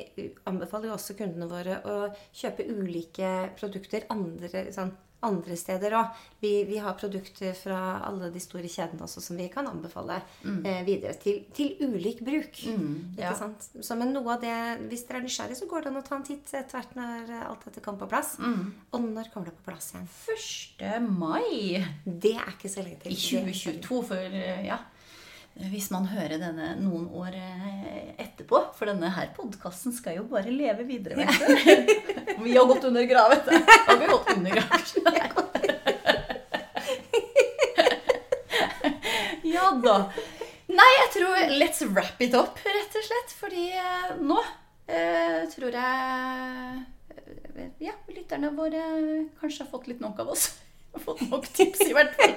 anbefaler 0.48 0.90
jo 0.90 0.96
også 0.98 1.16
kundene 1.18 1.50
våre 1.50 1.80
å 1.88 1.98
kjøpe 2.36 2.68
ulike 2.68 3.32
produkter. 3.58 4.06
andre 4.12 4.68
sånn 4.74 4.94
andre 5.26 5.56
steder 5.58 5.96
òg. 5.98 6.18
Vi, 6.42 6.52
vi, 6.68 6.78
har 6.82 6.96
produkter 6.98 7.56
fra 7.58 7.78
alle 8.06 8.30
de 8.34 8.42
store 8.42 8.70
kjedene 8.70 9.02
også 9.06 9.22
som 9.24 9.38
vi 9.38 9.48
kan 9.50 9.66
anbefale 9.66 10.20
mm. 10.44 10.60
eh, 10.62 10.82
videre 10.86 11.16
til, 11.18 11.40
til, 11.54 11.74
ulik 11.82 12.22
bruk. 12.26 12.60
Mm, 12.70 13.16
ja. 13.18 13.32
Ikke 13.32 13.38
sant? 13.40 13.66
Så, 13.80 13.96
men 13.98 14.14
noe 14.14 14.36
av 14.36 14.44
det, 14.44 14.58
hvis 14.90 15.06
dere 15.08 15.22
er 15.22 15.26
nysgjerrig, 15.26 15.58
så 15.58 15.70
går 15.70 15.86
det 15.86 15.92
an 15.92 16.02
å 16.02 16.04
ta 16.06 16.18
en 16.18 16.28
titt 16.28 16.52
etter 16.52 16.78
hvert 16.78 16.94
når 16.98 17.32
alt 17.40 17.66
dette 17.66 17.82
kommer 17.84 18.04
på 18.04 18.12
plass. 18.14 18.36
Mm. 18.38 18.68
Og 18.92 19.08
når 19.08 19.32
kommer 19.32 19.50
det 19.50 19.56
på 19.58 19.66
plass 19.70 19.90
igjen? 19.94 20.06
1. 20.36 21.10
mai. 21.18 21.82
Det 22.04 22.36
er 22.38 22.54
ikke 22.54 22.70
så 22.70 22.86
lenge 22.86 23.02
til. 23.02 23.16
I 23.16 23.18
2022, 23.18 24.04
for 24.12 24.38
ja 24.68 24.78
hvis 25.66 25.88
man 25.90 26.06
hører 26.06 26.38
denne 26.38 26.74
noen 26.78 27.08
år 27.18 27.34
eh, 27.34 28.14
etterpå. 28.22 28.60
For 28.78 28.90
denne 28.90 29.10
her 29.14 29.32
podkasten 29.36 29.94
skal 29.96 30.20
jo 30.20 30.26
bare 30.30 30.52
leve 30.54 30.86
videre. 30.86 31.18
Vet 31.18 31.38
du. 31.42 31.94
Vi 32.44 32.54
har 32.54 32.68
gått 32.70 32.86
under 32.86 33.06
gravet. 33.10 33.48
Har 33.88 33.98
vi 33.98 34.06
gått 34.06 34.30
under 34.36 34.50
gravet? 34.54 34.94
Ja 39.48 39.72
da. 39.82 39.96
Nei, 40.68 40.88
jeg 41.00 41.08
tror 41.16 41.54
let's 41.58 41.82
wrap 41.88 42.20
it 42.22 42.34
up, 42.36 42.60
rett 42.62 42.96
og 43.00 43.06
slett. 43.08 43.34
Fordi 43.40 43.64
eh, 43.74 44.10
nå 44.22 44.38
eh, 44.86 45.40
tror 45.50 45.74
jeg 45.74 46.82
eh, 47.16 47.70
ja, 47.88 47.94
lytterne 48.12 48.52
våre 48.54 48.82
kanskje 49.40 49.64
har 49.64 49.72
fått 49.72 49.88
litt 49.90 50.04
nok 50.04 50.20
av 50.22 50.34
oss. 50.36 50.50
Har 50.94 51.02
fått 51.08 51.24
nok 51.26 51.48
tips, 51.50 51.82
i 51.88 51.96
hvert 51.96 52.14
fall. 52.20 52.36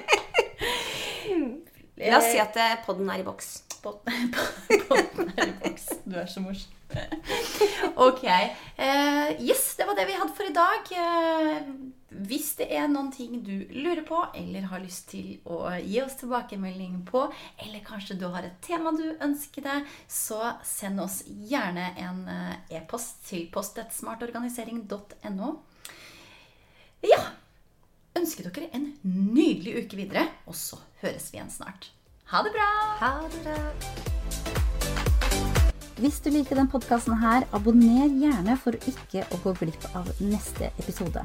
La 2.10 2.18
oss 2.18 2.26
si 2.32 2.38
at 2.42 2.56
eh, 2.58 2.80
podden 2.86 3.10
er 3.12 3.18
i 3.22 3.26
boks. 3.26 3.48
Podden 3.82 5.28
er 5.36 5.48
i 5.48 5.50
boks. 5.62 5.86
Du 6.04 6.14
er 6.18 6.26
så 6.30 6.40
morsom. 6.42 6.70
ok. 8.06 8.24
Uh, 8.76 9.30
yes, 9.40 9.76
det 9.78 9.86
var 9.88 9.94
det 9.96 10.04
vi 10.10 10.16
hadde 10.18 10.34
for 10.36 10.44
i 10.44 10.52
dag. 10.54 10.82
Uh, 10.92 11.58
hvis 12.28 12.48
det 12.58 12.66
er 12.76 12.86
noen 12.90 13.10
ting 13.14 13.44
du 13.46 13.54
lurer 13.72 14.04
på, 14.06 14.18
eller 14.36 14.62
har 14.68 14.80
lyst 14.84 15.08
til 15.14 15.26
å 15.48 15.70
gi 15.80 16.02
oss 16.02 16.16
tilbakemelding 16.20 16.94
på, 17.08 17.32
eller 17.64 17.80
kanskje 17.86 18.18
du 18.20 18.26
har 18.34 18.42
et 18.46 18.58
tema 18.64 18.92
du 18.94 19.16
ønsker 19.24 19.62
deg, 19.64 19.86
så 20.04 20.58
send 20.68 21.00
oss 21.00 21.22
gjerne 21.26 21.94
en 22.04 22.28
e-post 22.68 23.24
til 23.30 23.48
post.smartorganisering.no. 23.54 25.48
Ja, 27.08 27.22
ønsker 28.22 28.46
dere 28.48 28.70
en 28.76 28.92
nydelig 29.02 29.82
uke 29.82 29.96
videre, 29.98 30.28
og 30.46 30.54
så 30.54 30.78
høres 31.02 31.32
vi 31.32 31.36
igjen 31.40 31.50
snart. 31.50 31.90
Ha 32.30 32.42
det 32.46 32.52
bra! 32.54 32.70
Ha 33.02 33.12
det 33.32 33.40
bra! 33.44 33.58
Hvis 36.02 36.18
du 36.24 36.32
liker 36.34 36.58
den 36.58 36.66
podkasten 36.70 37.14
abonner 37.54 38.08
gjerne 38.08 38.56
for 38.58 38.72
ikke 38.90 39.22
å 39.30 39.36
gå 39.44 39.52
glipp 39.60 39.84
av 39.94 40.08
neste 40.18 40.64
episode. 40.80 41.22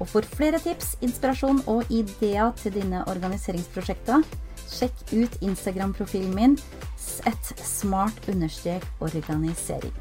Og 0.00 0.06
for 0.10 0.22
flere 0.36 0.58
tips, 0.60 0.96
inspirasjon 1.00 1.62
og 1.70 1.84
ideer 1.88 2.52
til 2.60 2.72
dine 2.76 3.04
organiseringsprosjekter, 3.08 4.22
sjekk 4.68 4.96
ut 5.14 5.32
Instagram-profilen 5.40 6.34
min 6.34 6.58
sett 7.00 7.54
smart-organisering. 7.62 9.94